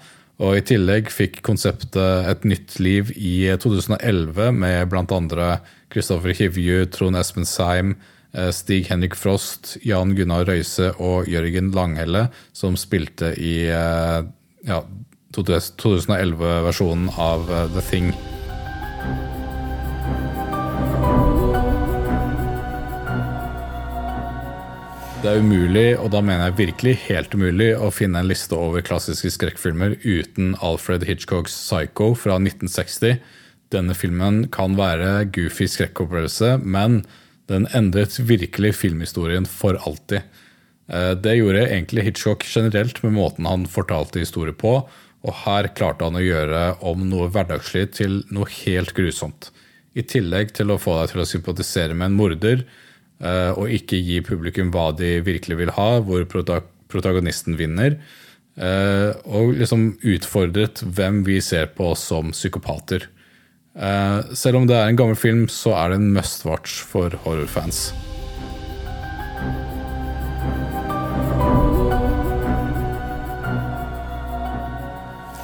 Og 0.43 0.57
i 0.57 0.65
tillegg 0.67 1.11
fikk 1.13 1.39
konseptet 1.45 2.27
et 2.27 2.43
nytt 2.49 2.75
liv 2.83 3.13
i 3.15 3.47
2011 3.61 4.49
med 4.57 4.89
bl.a. 4.91 5.47
Christopher 5.93 6.35
Hivju, 6.35 6.89
Trond 6.91 7.19
Espen 7.19 7.47
Seim, 7.47 7.95
Stig 8.51 8.89
Henrik 8.89 9.13
Frost, 9.15 9.75
Jan 9.85 10.15
Gunnar 10.17 10.47
Røise 10.49 10.89
og 10.97 11.29
Jørgen 11.29 11.69
Langhelle, 11.77 12.25
som 12.51 12.73
spilte 12.81 13.29
i 13.37 13.69
ja, 13.69 14.81
2011-versjonen 15.37 17.13
av 17.13 17.45
The 17.77 17.85
Thing. 17.93 18.09
Det 25.23 25.31
er 25.31 25.39
umulig, 25.39 25.93
og 26.03 26.09
da 26.11 26.19
mener 26.19 26.49
jeg 26.49 26.57
virkelig 26.57 26.93
helt 27.05 27.31
umulig, 27.31 27.69
å 27.79 27.87
finne 27.95 28.19
en 28.19 28.27
liste 28.27 28.57
over 28.59 28.83
klassiske 28.83 29.29
skrekkfilmer 29.31 29.93
uten 30.03 30.49
Alfred 30.59 31.05
Hitchcocks 31.07 31.55
Psycho 31.61 32.09
fra 32.19 32.35
1960. 32.41 33.21
Denne 33.71 33.95
filmen 33.95 34.41
kan 34.51 34.75
være 34.75 35.23
goofy 35.31 35.69
skrekkopplevelse, 35.71 36.57
men 36.67 37.05
den 37.47 37.69
endret 37.71 38.19
virkelig 38.19 38.73
filmhistorien 38.81 39.47
for 39.47 39.79
alltid. 39.87 40.27
Eh, 40.91 41.15
det 41.15 41.39
gjorde 41.39 41.69
egentlig 41.69 42.09
Hitchcock 42.09 42.43
generelt 42.43 42.99
med 43.07 43.15
måten 43.15 43.47
han 43.47 43.63
fortalte 43.71 44.19
historier 44.19 44.59
på, 44.59 44.81
og 45.23 45.41
her 45.45 45.71
klarte 45.71 46.03
han 46.03 46.19
å 46.19 46.27
gjøre 46.27 46.65
om 46.83 47.07
noe 47.07 47.31
hverdagslig 47.31 47.93
til 47.95 48.25
noe 48.27 48.51
helt 48.65 48.91
grusomt. 48.99 49.53
I 49.95 50.03
tillegg 50.03 50.51
til 50.59 50.75
å 50.75 50.81
få 50.81 50.99
deg 50.99 51.13
til 51.13 51.23
å 51.23 51.31
sympatisere 51.31 51.95
med 51.95 52.11
en 52.11 52.19
morder, 52.19 52.67
og 53.21 53.69
ikke 53.71 53.99
gi 54.03 54.17
publikum 54.25 54.71
hva 54.73 54.89
de 54.97 55.21
virkelig 55.23 55.55
vil 55.59 55.71
ha, 55.77 56.01
hvor 56.03 56.25
protagonisten 56.27 57.55
vinner. 57.59 57.99
Eh, 58.53 59.09
og 59.25 59.55
liksom 59.57 59.95
utfordret 60.05 60.83
hvem 60.85 61.23
vi 61.25 61.39
ser 61.41 61.71
på 61.77 61.93
som 61.97 62.29
psykopater. 62.35 63.07
Eh, 63.73 64.33
selv 64.37 64.61
om 64.61 64.67
det 64.69 64.77
er 64.77 64.91
en 64.91 64.99
gammel 64.99 65.17
film, 65.17 65.47
så 65.49 65.73
er 65.73 65.89
det 65.89 66.01
en 66.01 66.11
must 66.13 66.45
watch 66.45 66.83
for 66.85 67.15
horrorfans. 67.25 67.91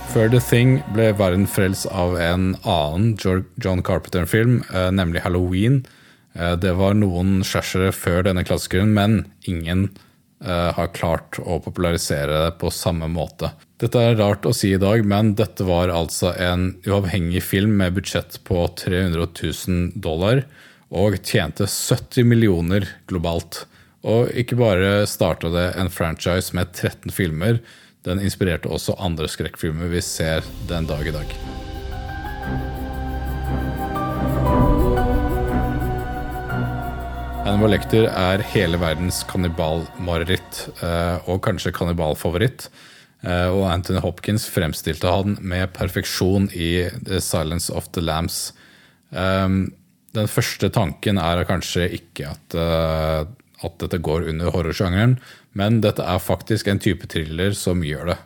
Før 0.10 0.29
The 0.29 0.41
Thing 0.41 0.79
ble 0.93 1.12
verden 1.17 1.45
frelst 1.45 1.86
av 1.93 2.15
en 2.17 2.55
annen 2.65 3.13
John 3.21 3.84
Carpenter-film, 3.86 4.63
nemlig 4.97 5.21
Halloween, 5.21 5.84
Eh, 5.84 5.98
det 6.33 6.75
var 6.77 6.93
noen 6.97 7.39
skjærsere 7.47 7.89
før 7.95 8.27
denne 8.27 8.45
klassikeren, 8.45 8.93
men 8.93 9.23
ingen 9.49 9.87
uh, 10.45 10.71
har 10.77 10.93
klart 10.95 11.39
å 11.41 11.59
popularisere 11.63 12.43
det 12.45 12.51
på 12.61 12.71
samme 12.73 13.09
måte. 13.11 13.51
Dette 13.79 14.01
er 14.03 14.17
rart 14.19 14.45
å 14.45 14.53
si 14.55 14.73
i 14.75 14.81
dag, 14.81 15.05
men 15.07 15.33
dette 15.39 15.65
var 15.67 15.91
altså 15.93 16.33
en 16.35 16.73
uavhengig 16.87 17.43
film 17.45 17.77
med 17.79 17.95
budsjett 17.97 18.39
på 18.47 18.65
300 18.83 19.27
000 19.41 19.91
dollar 19.95 20.43
og 20.89 21.19
tjente 21.23 21.67
70 21.69 22.27
millioner 22.27 22.87
globalt. 23.09 23.63
Og 24.03 24.31
ikke 24.31 24.57
bare 24.59 25.07
starta 25.09 25.51
det 25.53 25.67
en 25.79 25.91
franchise 25.91 26.55
med 26.55 26.73
13 26.73 27.13
filmer, 27.13 27.59
den 28.07 28.21
inspirerte 28.23 28.71
også 28.71 28.95
andre 28.99 29.27
skrekkfilmer 29.27 29.91
vi 29.91 30.03
ser 30.03 30.45
den 30.71 30.87
dag 30.89 31.07
i 31.07 31.15
dag. 31.15 31.35
Hannibal 37.49 37.71
Lector 37.73 38.05
er 38.05 38.43
hele 38.51 38.77
verdens 38.77 39.23
kannibalmareritt, 39.25 40.59
eh, 40.85 41.29
og 41.33 41.39
kanskje 41.47 41.71
kannibalfavoritt. 41.73 42.67
Eh, 43.25 43.47
og 43.49 43.63
Anthony 43.71 43.97
Hopkins 44.03 44.45
fremstilte 44.53 45.09
han 45.09 45.33
med 45.41 45.71
perfeksjon 45.73 46.45
i 46.53 46.85
The 47.07 47.17
Silence 47.17 47.73
of 47.73 47.89
the 47.97 48.03
Lambs. 48.05 48.53
Ehm, 49.09 49.73
den 50.13 50.29
første 50.29 50.69
tanken 50.69 51.17
er 51.17 51.41
kanskje 51.49 51.89
ikke 51.97 52.29
at, 52.35 52.53
eh, 52.53 53.25
at 53.65 53.79
dette 53.81 53.97
går 53.97 54.29
under 54.29 54.53
horrorsjangeren, 54.53 55.17
men 55.53 55.81
dette 55.81 56.05
er 56.05 56.21
faktisk 56.21 56.67
en 56.67 56.77
type 56.77 57.09
thriller 57.09 57.57
som 57.57 57.81
gjør 57.81 58.13
det. 58.13 58.17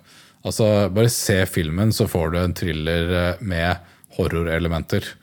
Altså, 0.43 0.91
Bare 0.91 1.07
se 1.07 1.45
filmen, 1.45 1.95
så 1.95 2.09
får 2.09 2.31
du 2.31 2.39
en 2.39 2.53
thriller 2.53 3.37
med 3.39 3.77
horrorelementer. 4.17 5.15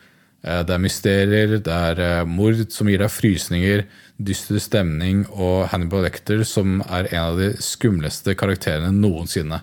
Eh, 0.42 0.62
det 0.64 0.74
er 0.74 0.82
mysterier, 0.82 1.58
det 1.60 1.74
er 1.74 2.00
eh, 2.00 2.28
mord 2.28 2.62
som 2.72 2.88
gir 2.88 3.02
deg 3.02 3.12
frysninger, 3.12 3.84
dyster 4.20 4.60
stemning 4.60 5.26
og 5.30 5.68
Hannibal 5.72 6.06
Lecter 6.06 6.44
som 6.48 6.80
er 6.86 7.10
en 7.12 7.26
av 7.26 7.40
de 7.40 7.50
skumleste 7.64 8.36
karakterene 8.38 8.92
noensinne. 8.96 9.60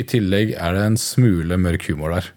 I 0.00 0.06
tillegg 0.08 0.56
er 0.56 0.74
det 0.74 0.88
en 0.88 0.98
smule 1.00 1.58
mørk 1.60 1.86
humor 1.90 2.16
der. 2.16 2.32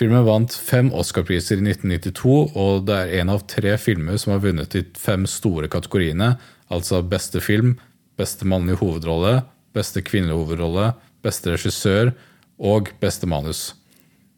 Filmen 0.00 0.24
vant 0.24 0.54
fem 0.54 0.88
Oscar-priser 0.96 1.58
i 1.60 1.74
1992, 1.74 2.54
og 2.56 2.86
det 2.88 2.96
er 2.96 3.14
en 3.20 3.34
av 3.34 3.42
tre 3.50 3.74
filmer 3.76 4.16
som 4.22 4.32
har 4.32 4.40
vunnet 4.46 4.72
de 4.72 4.86
fem 4.96 5.26
store 5.28 5.68
kategoriene, 5.68 6.36
altså 6.72 7.02
beste 7.04 7.42
film, 7.44 7.74
beste 8.16 8.48
mannlige 8.48 8.80
hovedrolle, 8.80 9.42
beste 9.76 10.00
kvinnelige 10.06 10.38
hovedrolle, 10.38 10.92
beste 11.20 11.52
regissør 11.52 12.14
og 12.56 12.94
beste 13.02 13.28
manus. 13.28 13.74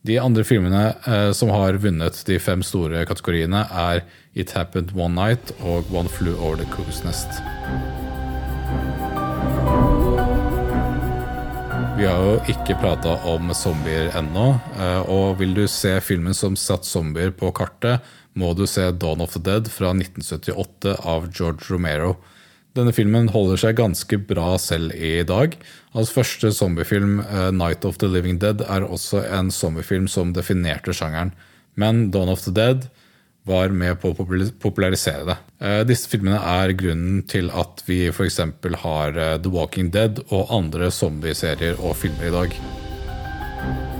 De 0.02 0.16
andre 0.18 0.42
filmene 0.42 0.94
eh, 1.06 1.30
som 1.30 1.52
har 1.54 1.76
vunnet 1.78 2.16
de 2.26 2.38
fem 2.42 2.62
store 2.66 3.04
kategoriene, 3.06 3.60
er 3.70 4.00
It 4.34 4.50
Happened 4.56 4.90
One 4.98 5.14
Night 5.14 5.52
og 5.62 5.92
One 5.94 6.10
Flew 6.10 6.34
Over 6.34 6.58
the 6.58 6.66
Coos 6.72 7.04
Nest. 7.06 7.38
Vi 11.94 12.08
har 12.08 12.18
jo 12.18 12.34
ikke 12.50 12.74
prata 12.82 13.14
om 13.30 13.54
zombier 13.54 14.10
ennå, 14.18 14.48
eh, 14.74 15.06
og 15.06 15.38
vil 15.38 15.54
du 15.54 15.68
se 15.70 15.94
filmen 16.02 16.34
som 16.34 16.58
satte 16.58 16.90
zombier 16.90 17.30
på 17.30 17.52
kartet, 17.54 18.02
må 18.34 18.56
du 18.58 18.66
se 18.66 18.88
Dawn 18.90 19.22
of 19.22 19.36
the 19.36 19.44
Dead 19.44 19.70
fra 19.70 19.94
1978 19.94 20.96
av 20.98 21.30
George 21.30 21.70
Romero. 21.70 22.16
Denne 22.72 22.94
filmen 22.96 23.28
holder 23.28 23.60
seg 23.60 23.76
ganske 23.76 24.16
bra 24.24 24.54
selv 24.60 24.94
i 24.96 25.20
dag. 25.28 25.58
Hans 25.92 26.12
første 26.14 26.48
zombiefilm, 26.56 27.20
eh, 27.20 27.50
'Night 27.52 27.84
of 27.84 27.98
the 27.98 28.08
Living 28.08 28.38
Dead', 28.40 28.64
er 28.64 28.88
også 28.88 29.20
en 29.28 29.50
zombiefilm 29.50 30.08
som 30.08 30.32
definerte 30.32 30.92
sjangeren. 30.92 31.32
Men 31.76 32.10
'Dawn 32.10 32.30
of 32.30 32.40
the 32.42 32.50
Dead' 32.50 32.88
var 33.44 33.68
med 33.68 34.00
på 34.00 34.12
å 34.12 34.50
popularisere 34.60 35.26
det. 35.26 35.36
Eh, 35.60 35.84
disse 35.84 36.08
filmene 36.08 36.38
er 36.38 36.72
grunnen 36.72 37.26
til 37.26 37.50
at 37.50 37.82
vi 37.86 38.06
f.eks. 38.08 38.38
har 38.84 39.18
eh, 39.18 39.38
The 39.38 39.50
Walking 39.50 39.90
Dead 39.90 40.22
og 40.30 40.46
andre 40.50 40.90
zombieserier 40.90 41.78
og 41.78 41.96
filmer 41.96 42.30
i 42.30 42.36
dag. 42.38 43.91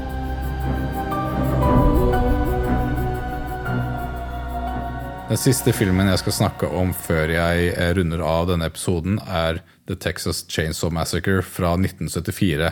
Den 5.32 5.40
siste 5.40 5.72
filmen 5.72 6.10
jeg 6.10 6.20
skal 6.20 6.34
snakke 6.36 6.68
om 6.76 6.90
før 6.92 7.30
jeg 7.32 7.70
eh, 7.70 7.94
runder 7.96 8.20
av 8.20 8.50
denne 8.50 8.66
episoden, 8.68 9.14
er 9.24 9.62
The 9.88 9.94
Texas 9.96 10.42
Chainsaw 10.44 10.92
Massacre 10.92 11.38
fra 11.40 11.70
1974. 11.78 12.68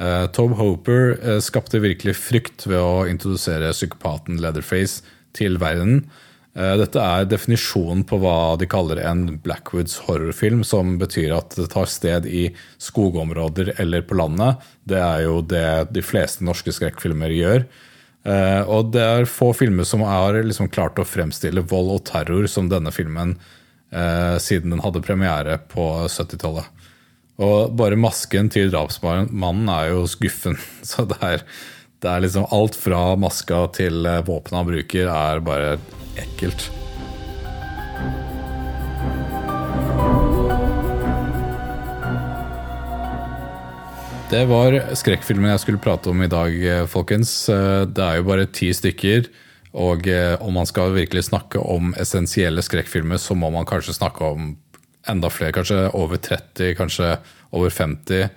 Uh, 0.00 0.24
Tom 0.32 0.54
Hoper 0.56 1.18
skapte 1.44 1.82
virkelig 1.84 2.14
frykt 2.16 2.64
ved 2.64 2.80
å 2.80 3.04
introdusere 3.10 3.74
psykopaten 3.76 4.40
Leatherface 4.40 5.04
til 5.36 5.60
verden. 5.60 6.06
Uh, 6.56 6.78
dette 6.80 6.96
er 6.96 7.28
definisjonen 7.28 8.06
på 8.08 8.22
hva 8.24 8.56
de 8.56 8.70
kaller 8.72 9.04
en 9.04 9.26
Blackwoods 9.44 10.00
horrorfilm, 10.08 10.64
som 10.64 10.96
betyr 10.96 11.36
at 11.36 11.60
det 11.60 11.68
tar 11.76 11.92
sted 11.92 12.24
i 12.24 12.46
skogområder 12.80 13.74
eller 13.76 14.08
på 14.08 14.16
landet. 14.16 14.64
Det 14.88 15.04
er 15.04 15.26
jo 15.26 15.42
det 15.44 15.92
de 15.92 16.08
fleste 16.08 16.48
norske 16.48 16.72
skrekkfilmer 16.72 17.36
gjør. 17.36 17.68
Uh, 18.22 18.62
og 18.70 18.92
det 18.94 19.02
er 19.02 19.26
få 19.26 19.50
filmer 19.56 19.86
som 19.88 20.04
har 20.06 20.36
liksom 20.46 20.70
klart 20.70 21.00
å 21.02 21.06
fremstille 21.06 21.64
vold 21.66 21.90
og 21.96 22.04
terror 22.06 22.46
som 22.50 22.68
denne 22.70 22.92
filmen 22.94 23.34
uh, 23.90 24.38
siden 24.38 24.70
den 24.76 24.82
hadde 24.84 25.02
premiere 25.02 25.58
på 25.72 25.88
70-tallet. 26.06 26.68
Og 27.42 27.72
bare 27.74 27.98
masken 27.98 28.50
til 28.52 28.70
drapsmannen 28.72 29.70
er 29.72 29.92
jo 29.92 30.04
skuffen. 30.10 30.58
Så 30.90 31.06
det 31.10 31.18
er, 31.24 31.46
det 32.04 32.10
er 32.10 32.22
liksom 32.24 32.46
alt 32.54 32.78
fra 32.78 33.14
maska 33.18 33.64
til 33.78 34.06
eh, 34.06 34.22
våpenet 34.26 34.58
han 34.58 34.68
bruker, 34.68 35.10
er 35.10 35.42
bare 35.46 35.74
ekkelt. 36.20 36.68
Det 44.32 44.46
var 44.48 44.72
skrekkfilmen 44.96 45.50
jeg 45.50 45.60
skulle 45.60 45.80
prate 45.84 46.08
om 46.08 46.22
i 46.24 46.30
dag, 46.30 46.54
eh, 46.64 46.86
folkens. 46.88 47.50
Eh, 47.52 47.84
det 47.84 48.00
er 48.00 48.16
jo 48.16 48.24
bare 48.24 48.46
ti 48.48 48.70
stykker. 48.72 49.26
Og 49.76 50.06
eh, 50.08 50.40
om 50.40 50.54
man 50.56 50.64
skal 50.64 50.94
virkelig 50.94 51.26
snakke 51.26 51.60
om 51.60 51.90
essensielle 52.00 52.62
skrekkfilmer, 52.64 53.20
så 53.20 53.34
må 53.36 53.50
man 53.52 53.68
kanskje 53.68 53.92
snakke 53.92 54.24
om 54.24 54.54
enda 55.04 55.28
flere. 55.28 55.52
Kanskje 55.52 55.90
over 55.92 56.16
30, 56.16 56.72
kanskje 56.78 57.18
over 57.52 57.68
50. 57.68 58.30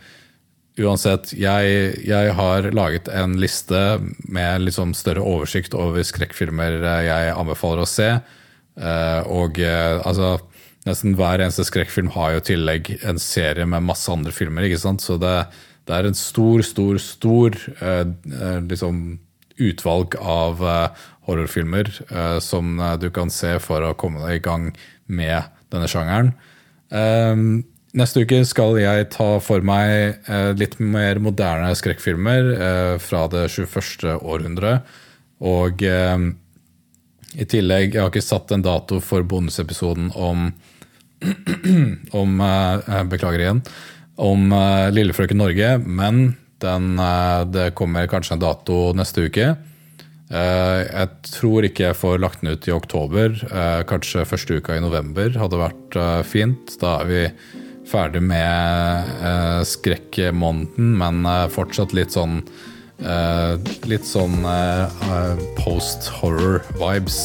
Uansett, 0.83 1.31
jeg, 1.31 1.93
jeg 2.03 2.33
har 2.35 2.67
laget 2.75 3.07
en 3.07 3.37
liste 3.39 4.01
med 4.27 4.65
liksom 4.65 4.91
større 4.93 5.23
oversikt 5.23 5.77
over 5.79 6.03
skrekkfilmer 6.03 6.75
jeg 7.07 7.31
anbefaler 7.31 7.85
å 7.85 7.87
se. 7.87 8.09
Og 9.31 9.61
altså 9.63 10.33
Nesten 10.85 11.15
hver 11.17 11.41
eneste 11.41 11.63
skrekkfilm 11.65 12.11
har 12.13 12.35
jo 12.35 12.41
i 12.43 12.45
tillegg 12.51 12.91
en 13.09 13.17
serie 13.17 13.65
med 13.65 13.87
masse 13.87 14.11
andre 14.11 14.29
filmer. 14.29 14.67
ikke 14.67 14.77
sant? 14.83 15.01
Så 15.01 15.15
det, 15.17 15.47
det 15.85 15.93
er 15.93 16.07
en 16.07 16.17
stor, 16.17 16.63
stor, 16.65 16.97
stor 17.01 17.57
eh, 17.77 18.01
eh, 18.41 18.57
liksom 18.65 19.03
utvalg 19.61 20.17
av 20.19 20.63
eh, 20.65 21.05
horrorfilmer 21.25 21.89
som 22.43 22.75
du 23.01 23.07
kan 23.09 23.31
se 23.33 23.55
for 23.63 23.81
å 23.81 23.95
komme 23.97 24.21
deg 24.21 24.35
i 24.37 24.43
gang 24.45 24.67
med 25.09 25.47
denne 25.73 25.87
sjangeren. 25.89 26.35
Um, 26.93 27.63
neste 27.97 28.21
uke 28.21 28.43
skal 28.45 28.77
jeg 28.77 29.07
ta 29.15 29.39
for 29.41 29.65
meg 29.65 30.19
uh, 30.29 30.51
litt 30.53 30.77
mer 30.77 31.17
moderne 31.17 31.71
skrekkfilmer 31.73 32.51
fra 33.01 33.23
det 33.33 33.47
21. 33.55 34.05
århundre. 34.19 34.75
Og 35.41 35.81
i 35.81 37.49
tillegg, 37.49 37.97
jeg 37.97 38.03
har 38.03 38.13
ikke 38.13 38.21
satt 38.21 38.53
en 38.53 38.67
dato 38.69 39.01
for 39.01 39.25
bonusepisoden 39.25 40.13
om 40.13 40.51
om 42.21 42.37
Beklager 43.09 43.41
igjen. 43.41 43.65
Om 44.15 44.51
Lillefrøken 44.95 45.41
Norge, 45.41 45.77
men 45.83 46.37
den, 46.63 46.93
det 47.51 47.73
kommer 47.75 48.07
kanskje 48.07 48.37
en 48.37 48.43
dato 48.45 48.77
neste 48.95 49.25
uke. 49.27 49.49
Eh, 50.33 50.81
jeg 50.89 51.09
tror 51.29 51.67
ikke 51.67 51.89
jeg 51.91 51.97
får 51.99 52.21
lagt 52.23 52.41
den 52.41 52.55
ut 52.55 52.67
i 52.67 52.73
oktober. 52.73 53.35
Eh, 53.45 53.81
kanskje 53.89 54.25
første 54.25 54.57
uka 54.57 54.77
i 54.77 54.83
november 54.83 55.35
hadde 55.37 55.61
vært 55.61 55.97
eh, 56.01 56.21
fint. 56.25 56.77
Da 56.81 56.99
er 57.03 57.11
vi 57.11 57.23
ferdig 57.85 58.23
med 58.25 59.11
skrekkmåneden, 59.69 60.95
men 60.97 61.27
fortsatt 61.53 61.93
litt 61.93 62.15
sånn 62.15 62.41
Litt 62.95 64.05
sånn 64.07 64.37
post 65.57 66.07
horror-vibes. 66.21 67.17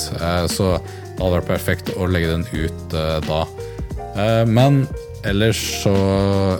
Så 0.51 0.67
det 0.75 1.23
hadde 1.23 1.37
vært 1.37 1.47
perfekt 1.47 1.93
å 1.95 2.09
legge 2.11 2.33
den 2.35 2.43
ut 2.51 2.97
da. 3.29 3.45
Men 4.51 4.83
ellers 5.29 5.59
så 5.83 5.95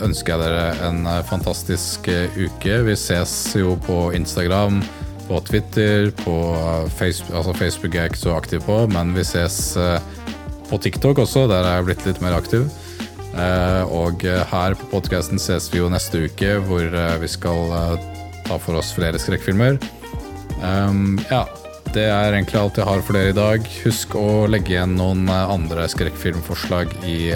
ønsker 0.03 0.35
jeg 0.35 0.41
dere 0.43 0.89
en 0.89 1.05
fantastisk 1.29 2.09
uke. 2.37 2.81
Vi 2.87 2.97
ses 2.99 3.35
jo 3.57 3.77
på 3.85 4.09
Instagram 4.17 4.81
på 5.31 5.39
Twitter, 5.47 6.11
på 6.11 6.35
Facebook, 6.97 7.35
altså 7.35 7.53
Facebook 7.53 7.95
er 7.95 8.05
jeg 8.05 8.11
ikke 8.11 8.19
så 8.25 8.35
aktiv 8.35 8.63
på, 8.65 8.77
men 8.91 9.13
vi 9.15 9.23
ses 9.23 9.77
eh, 9.79 10.03
på 10.67 10.79
TikTok 10.81 11.21
også, 11.23 11.45
der 11.47 11.63
er 11.63 11.77
jeg 11.77 11.87
blitt 11.87 12.03
litt 12.07 12.19
mer 12.23 12.35
aktiv. 12.35 12.67
Eh, 13.31 13.93
og 13.95 14.25
her 14.25 14.75
på 14.75 14.89
podkasten 14.91 15.39
ses 15.39 15.69
vi 15.71 15.79
jo 15.79 15.87
neste 15.91 16.25
uke, 16.25 16.57
hvor 16.67 16.83
eh, 16.83 17.15
vi 17.23 17.31
skal 17.31 17.95
ta 18.47 18.59
for 18.59 18.81
oss 18.81 18.91
flere 18.97 19.21
skrekkfilmer. 19.21 19.79
Um, 20.61 21.15
ja, 21.31 21.45
det 21.95 22.09
er 22.11 22.35
egentlig 22.35 22.59
alt 22.59 22.77
jeg 22.77 22.89
har 22.89 22.99
for 23.05 23.15
dere 23.15 23.31
i 23.31 23.37
dag. 23.37 23.71
Husk 23.85 24.17
å 24.19 24.45
legge 24.51 24.75
igjen 24.75 24.97
noen 24.99 25.31
andre 25.31 25.87
skrekkfilmforslag 25.95 26.91
i, 27.07 27.31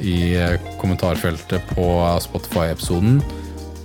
i 0.00 0.36
kommentarfeltet 0.80 1.74
på 1.76 1.86
Spotify-episoden. 2.24 3.20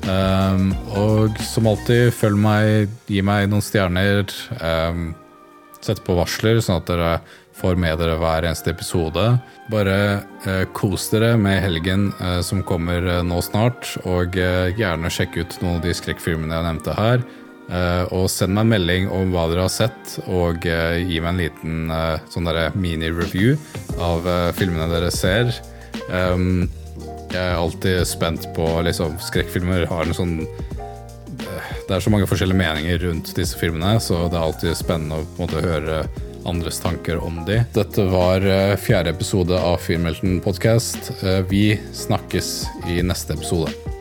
Um, 0.06 0.69
og 0.93 1.39
som 1.41 1.65
alltid, 1.69 2.12
følg 2.13 2.38
meg, 2.38 2.91
gi 3.10 3.23
meg 3.25 3.47
noen 3.49 3.63
stjerner. 3.65 4.30
Um, 4.60 5.15
sett 5.82 6.04
på 6.06 6.17
varsler, 6.17 6.62
sånn 6.62 6.82
at 6.82 6.89
dere 6.89 7.15
får 7.56 7.78
med 7.80 7.97
dere 8.01 8.17
hver 8.21 8.45
eneste 8.45 8.73
episode. 8.73 9.23
Bare 9.71 9.97
uh, 10.45 10.65
kos 10.78 11.08
dere 11.13 11.34
med 11.41 11.62
helgen 11.63 12.12
uh, 12.19 12.41
som 12.45 12.62
kommer 12.67 13.06
uh, 13.08 13.23
nå 13.25 13.41
snart, 13.45 13.95
og 14.06 14.38
gjerne 14.38 15.13
sjekk 15.13 15.39
ut 15.41 15.58
noen 15.63 15.80
av 15.80 15.88
de 15.88 15.97
skrekkfilmene 15.97 16.54
jeg 16.54 16.69
nevnte 16.69 16.99
her. 16.99 17.28
og 18.13 18.28
send 18.30 18.54
meg 18.54 18.62
en 18.62 18.69
melding 18.69 19.08
om 19.10 19.32
hva 19.34 19.47
dere 19.49 19.63
har 19.65 19.71
sett, 19.73 20.19
og 20.30 20.62
gi 20.62 21.17
meg 21.17 21.32
en 21.32 21.39
liten 21.39 21.93
sånn 22.30 22.49
mini-review 22.78 23.56
av 23.97 24.28
filmene 24.54 24.86
dere 24.91 25.10
ser. 25.10 25.49
Um, 26.10 26.67
jeg 27.31 27.41
er 27.41 27.58
alltid 27.58 28.05
spent 28.08 28.47
på 28.55 28.67
liksom, 28.86 29.17
Skrekkfilmer 29.19 29.88
har 29.89 30.05
en 30.05 30.15
sånn 30.15 30.36
Det 31.86 31.91
er 31.91 32.03
så 32.03 32.12
mange 32.13 32.27
forskjellige 32.29 32.58
meninger 32.58 33.01
rundt 33.03 33.34
disse 33.38 33.58
filmene, 33.60 33.97
så 34.01 34.25
det 34.31 34.39
er 34.39 34.45
alltid 34.45 34.77
spennende 34.79 35.19
å 35.21 35.27
måte, 35.38 35.62
høre 35.62 36.05
andres 36.45 36.79
tanker 36.81 37.19
om 37.25 37.41
de. 37.45 37.60
Dette 37.75 38.05
var 38.10 38.45
uh, 38.45 38.77
fjerde 38.79 39.13
episode 39.13 39.58
av 39.58 39.81
Filmhelten 39.81 40.39
podcast. 40.45 41.12
Uh, 41.21 41.41
vi 41.49 41.75
snakkes 41.93 42.55
i 42.89 43.01
neste 43.05 43.38
episode. 43.38 43.94